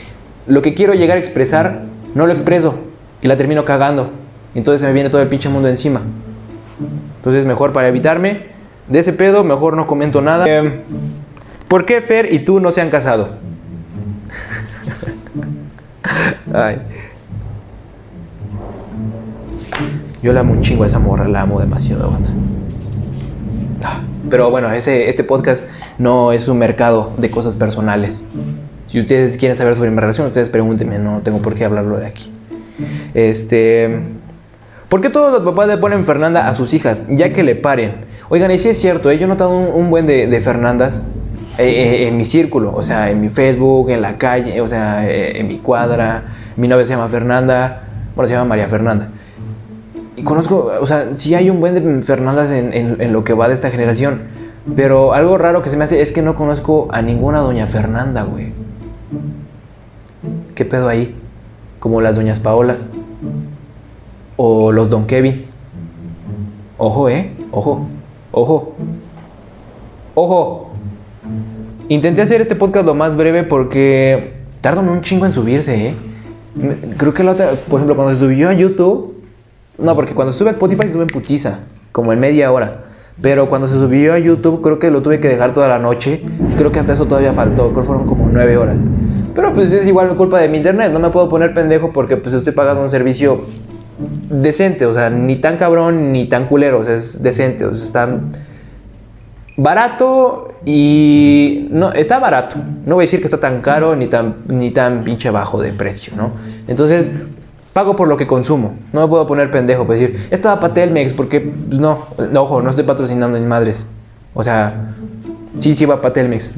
lo 0.48 0.62
que 0.62 0.74
quiero 0.74 0.94
llegar 0.94 1.18
a 1.18 1.20
expresar, 1.20 1.82
no 2.14 2.26
lo 2.26 2.32
expreso. 2.32 2.76
Y 3.22 3.28
la 3.28 3.36
termino 3.36 3.66
cagando. 3.66 4.12
Entonces 4.54 4.80
se 4.80 4.88
me 4.88 4.94
viene 4.94 5.10
todo 5.10 5.22
el 5.22 5.28
pinche 5.28 5.50
mundo 5.50 5.68
encima. 5.68 6.00
Entonces 7.18 7.46
mejor 7.46 7.72
para 7.74 7.88
evitarme 7.88 8.44
de 8.88 9.00
ese 9.00 9.14
pedo, 9.14 9.44
mejor 9.44 9.76
no 9.76 9.88
comento 9.88 10.22
nada. 10.22 10.46
Eh, 10.48 10.82
¿Por 11.68 11.86
qué 11.86 12.02
Fer 12.02 12.32
y 12.32 12.40
tú 12.40 12.60
no 12.60 12.72
se 12.72 12.82
han 12.82 12.90
casado? 12.90 13.30
Ay. 16.54 16.80
Yo 20.22 20.34
la 20.34 20.42
amo 20.42 20.54
un 20.54 20.62
chingo 20.62 20.84
a 20.84 20.88
esa 20.88 21.00
morra, 21.00 21.28
la 21.28 21.42
amo 21.42 21.60
demasiado, 21.60 22.10
banda. 22.10 22.30
Ah, 23.84 24.02
pero 24.30 24.50
bueno, 24.50 24.72
este, 24.72 25.10
este 25.10 25.24
podcast 25.24 25.66
no 25.98 26.32
es 26.32 26.48
un 26.48 26.58
mercado 26.58 27.14
de 27.18 27.30
cosas 27.30 27.58
personales. 27.58 28.24
Si 28.88 29.00
ustedes 29.00 29.38
quieren 29.38 29.56
saber 29.56 29.76
sobre 29.76 29.92
mi 29.92 29.98
relación, 29.98 30.28
ustedes 30.28 30.50
pregúntenme, 30.50 31.00
no 31.00 31.22
tengo 31.22 31.42
por 31.42 31.56
qué 31.56 31.66
hablarlo 31.66 31.98
de 31.98 32.08
aquí. 32.08 32.32
Este. 33.14 34.00
¿Por 34.96 35.02
qué 35.02 35.10
todos 35.10 35.30
los 35.30 35.44
papás 35.44 35.68
le 35.68 35.78
ponen 35.78 36.06
Fernanda 36.06 36.48
a 36.48 36.54
sus 36.54 36.74
hijas? 36.74 37.06
Ya 37.10 37.34
que 37.34 37.44
le 37.44 37.56
paren. 37.56 38.06
Oigan, 38.30 38.50
y 38.52 38.58
sí 38.58 38.70
es 38.70 38.80
cierto, 38.80 39.12
¿eh? 39.12 39.18
yo 39.18 39.26
he 39.26 39.28
notado 39.28 39.50
un, 39.50 39.90
buen 39.90 40.06
de, 40.06 40.40
Fernandas 40.40 41.04
eh, 41.58 41.66
eh, 41.66 42.08
en 42.08 42.16
mi 42.16 42.24
círculo, 42.24 42.74
o 42.74 42.82
sea, 42.82 43.10
en 43.10 43.20
mi 43.20 43.28
Facebook, 43.28 43.90
en 43.90 44.02
la 44.02 44.18
calle, 44.18 44.62
o 44.62 44.70
sea, 44.70 45.06
en 45.06 45.50
mi 45.50 45.58
cuadra. 45.58 46.24
Mi 46.56 46.70
novia 46.70 46.86
se 46.86 46.92
llama 46.92 47.10
Fernanda, 47.10 47.82
bueno, 48.16 48.26
se 48.30 48.36
llama 48.36 48.46
María 48.46 48.70
Fernanda. 48.70 49.10
Y 50.16 50.24
conozco, 50.24 50.72
o 50.80 50.88
sea, 50.88 51.14
sí 51.14 51.36
hay 51.36 51.50
un 51.50 51.60
buen 51.60 51.74
de 51.74 52.02
Fernandas 52.02 52.50
en, 52.52 52.72
en 52.74 53.12
lo 53.12 53.26
que 53.26 53.34
va 53.34 53.50
de 53.50 53.54
esta 53.54 53.72
generación. 53.72 54.22
Pero 54.78 55.14
algo 55.14 55.38
raro 55.38 55.62
que 55.62 55.70
se 55.70 55.76
me 55.76 55.84
hace 55.84 56.02
es 56.02 56.14
que 56.14 56.22
no 56.22 56.36
conozco 56.36 56.88
a 56.90 57.02
ninguna 57.02 57.40
doña 57.40 57.68
Fernanda, 57.68 58.24
güey. 58.24 58.54
¿Qué 60.56 60.64
pedo 60.64 60.88
ahí? 60.88 61.18
Como 61.82 62.00
las 62.00 62.16
doñas 62.16 62.40
Paolas 62.40 62.88
o 64.38 64.72
los 64.72 64.90
Don 64.90 65.06
Kevin. 65.06 65.46
Ojo, 66.78 67.10
eh, 67.10 67.32
ojo, 67.52 67.88
ojo, 68.32 68.74
ojo. 70.14 70.72
Intenté 71.88 72.22
hacer 72.22 72.42
este 72.42 72.56
podcast 72.56 72.86
lo 72.86 72.96
más 72.96 73.16
breve 73.16 73.44
porque 73.44 74.34
tardan 74.62 74.90
un 74.90 75.02
chingo 75.02 75.26
en 75.26 75.34
subirse, 75.34 75.88
eh. 75.88 75.96
Creo 76.98 77.14
que 77.14 77.24
la 77.24 77.32
otra, 77.32 77.52
por 77.70 77.80
ejemplo, 77.80 77.96
cuando 77.96 78.14
se 78.14 78.20
subió 78.20 78.50
a 78.50 78.54
YouTube, 78.54 79.16
no, 79.78 79.94
porque 79.96 80.14
cuando 80.14 80.32
sube 80.32 80.50
a 80.50 80.52
Spotify 80.52 80.84
se 80.84 80.94
sube 80.94 81.04
en 81.04 81.10
putiza, 81.10 81.60
como 81.92 82.14
en 82.14 82.20
media 82.20 82.52
hora. 82.52 82.86
Pero 83.22 83.48
cuando 83.48 83.68
se 83.68 83.76
subió 83.76 84.14
a 84.14 84.20
YouTube, 84.20 84.62
creo 84.62 84.80
que 84.80 84.92
lo 84.92 85.02
tuve 85.02 85.20
que 85.20 85.30
dejar 85.30 85.54
toda 85.54 85.68
la 85.68 85.80
noche. 85.80 86.22
Y 86.50 86.56
creo 86.56 86.72
que 86.72 86.80
hasta 86.80 86.94
eso 86.94 87.06
todavía 87.06 87.32
faltó. 87.32 87.70
Creo 87.70 87.82
que 87.82 87.84
fueron 87.84 88.06
como 88.06 88.28
nueve 88.30 88.58
horas. 88.58 88.82
Pero 89.34 89.54
pues 89.54 89.72
es 89.72 89.88
igual 89.88 90.16
culpa 90.18 90.40
de 90.40 90.50
mi 90.50 90.58
internet. 90.58 90.92
No 90.92 91.00
me 91.00 91.10
puedo 91.10 91.30
poner 91.30 91.54
pendejo 91.54 91.94
porque 91.94 92.18
pues 92.18 92.36
estoy 92.36 92.54
pagando 92.54 92.82
un 92.82 92.90
servicio 92.90 93.42
decente, 93.98 94.86
o 94.86 94.94
sea, 94.94 95.10
ni 95.10 95.38
tan 95.38 95.58
cabrón 95.58 96.12
ni 96.12 96.28
tan 96.28 96.46
culero, 96.46 96.80
o 96.80 96.84
sea, 96.84 96.96
es 96.96 97.22
decente, 97.22 97.66
o 97.66 97.76
sea, 97.76 97.84
está 97.84 98.20
barato 99.58 100.54
y 100.66 101.68
no 101.70 101.94
está 101.94 102.20
barato. 102.20 102.58
No 102.86 102.96
voy 102.96 103.04
a 103.04 103.06
decir 103.06 103.20
que 103.20 103.26
está 103.26 103.40
tan 103.40 103.62
caro 103.62 103.96
ni 103.96 104.08
tan 104.08 104.36
ni 104.48 104.72
tan 104.72 105.04
pinche 105.04 105.30
bajo 105.30 105.62
de 105.62 105.72
precio, 105.72 106.14
¿no? 106.16 106.32
Entonces, 106.68 107.10
pago 107.74 107.96
por 107.96 108.08
lo 108.08 108.18
que 108.18 108.28
consumo. 108.28 108.78
No 108.92 109.02
me 109.02 109.08
puedo 109.08 109.26
poner 109.28 109.52
pendejo 109.52 109.86
para 109.86 110.00
decir, 110.00 110.28
esto 110.32 110.50
va 110.50 110.60
para 110.60 110.74
Telmex 110.74 111.14
porque 111.14 111.42
pues, 111.42 111.80
no, 111.80 112.06
no, 112.32 112.42
ojo, 112.42 112.62
no 112.62 112.70
estoy 112.70 112.86
patrocinando 112.86 113.40
ni 113.40 113.46
madres. 113.46 113.88
O 114.34 114.44
sea, 114.44 114.94
sí, 115.58 115.76
sí 115.76 115.86
va 115.86 116.02
para 116.02 116.14
Telmex. 116.14 116.56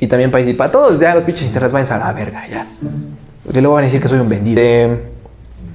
Y 0.00 0.06
también 0.06 0.30
para 0.30 0.44
para 0.56 0.70
todos, 0.70 1.00
ya 1.00 1.14
los 1.14 1.24
pinches 1.24 1.46
internet 1.46 1.72
van 1.72 1.90
a 1.90 1.98
la 1.98 2.12
verga, 2.12 2.46
ya. 2.48 2.66
Porque 3.44 3.60
luego 3.60 3.74
van 3.74 3.84
a 3.84 3.86
decir 3.86 4.00
que 4.00 4.08
soy 4.08 4.20
un 4.20 4.28
vendido. 4.28 4.60
Eh, 4.62 5.17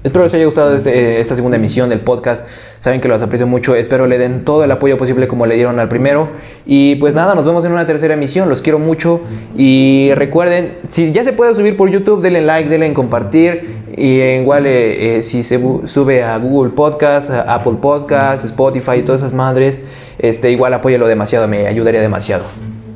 Espero 0.03 0.25
les 0.25 0.33
haya 0.33 0.43
gustado 0.43 0.75
este, 0.75 0.89
eh, 0.93 1.21
esta 1.21 1.33
segunda 1.33 1.55
emisión 1.55 1.87
del 1.87 2.01
podcast. 2.01 2.45
Saben 2.77 2.99
que 2.99 3.07
los 3.07 3.21
aprecio 3.21 3.47
mucho. 3.47 3.73
Espero 3.73 4.05
le 4.05 4.17
den 4.17 4.43
todo 4.43 4.65
el 4.65 4.71
apoyo 4.71 4.97
posible 4.97 5.29
como 5.29 5.45
le 5.45 5.55
dieron 5.55 5.79
al 5.79 5.87
primero. 5.87 6.29
Y 6.65 6.95
pues 6.95 7.15
nada, 7.15 7.35
nos 7.35 7.45
vemos 7.45 7.63
en 7.63 7.71
una 7.71 7.85
tercera 7.85 8.13
emisión. 8.13 8.49
Los 8.49 8.61
quiero 8.61 8.79
mucho. 8.79 9.21
Y 9.55 10.11
recuerden, 10.15 10.77
si 10.89 11.13
ya 11.13 11.23
se 11.23 11.31
puede 11.31 11.55
subir 11.55 11.77
por 11.77 11.89
YouTube, 11.89 12.21
denle 12.21 12.41
like, 12.41 12.69
denle 12.69 12.87
en 12.87 12.93
compartir. 12.93 13.77
Y 13.95 14.19
igual 14.19 14.65
eh, 14.65 15.19
eh, 15.19 15.21
si 15.21 15.41
se 15.41 15.57
sube 15.85 16.21
a 16.21 16.37
Google 16.37 16.73
Podcast, 16.73 17.29
Apple 17.29 17.77
Podcast, 17.81 18.43
Spotify 18.43 18.97
y 18.97 19.03
todas 19.03 19.21
esas 19.21 19.33
madres, 19.33 19.79
este, 20.19 20.51
igual 20.51 20.73
apóyelo 20.73 21.07
demasiado, 21.07 21.47
me 21.47 21.65
ayudaría 21.65 22.01
demasiado. 22.01 22.43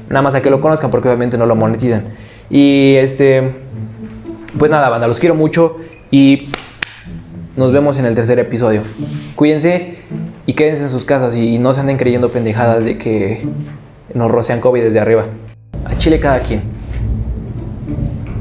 Nada 0.09 0.23
más 0.23 0.35
a 0.35 0.41
que 0.41 0.49
lo 0.49 0.59
conozcan 0.59 0.91
porque 0.91 1.07
obviamente 1.07 1.37
no 1.37 1.45
lo 1.45 1.55
monetizan. 1.55 2.03
Y 2.49 2.95
este, 2.95 3.49
pues 4.59 4.69
nada, 4.69 4.89
banda, 4.89 5.07
los 5.07 5.21
quiero 5.21 5.35
mucho. 5.35 5.77
Y 6.11 6.49
nos 7.57 7.71
vemos 7.71 7.97
en 7.97 8.05
el 8.05 8.15
tercer 8.15 8.39
episodio. 8.39 8.83
Cuídense 9.35 9.97
y 10.45 10.53
quédense 10.53 10.83
en 10.83 10.89
sus 10.89 11.03
casas 11.05 11.35
y 11.35 11.57
no 11.57 11.73
se 11.73 11.81
anden 11.81 11.97
creyendo 11.97 12.29
pendejadas 12.29 12.85
de 12.85 12.97
que 12.97 13.45
nos 14.13 14.31
rocean 14.31 14.61
COVID 14.61 14.83
desde 14.83 14.99
arriba. 14.99 15.25
A 15.83 15.97
Chile 15.97 16.19
cada 16.19 16.39
quien. 16.39 16.61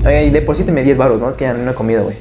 Oye, 0.04 0.26
y 0.26 0.30
deposíteme 0.30 0.82
10 0.82 0.98
baros, 0.98 1.20
¿no? 1.20 1.30
Es 1.30 1.36
que 1.36 1.44
ya 1.44 1.54
no 1.54 1.70
he 1.70 1.74
comido, 1.74 2.04
güey. 2.04 2.16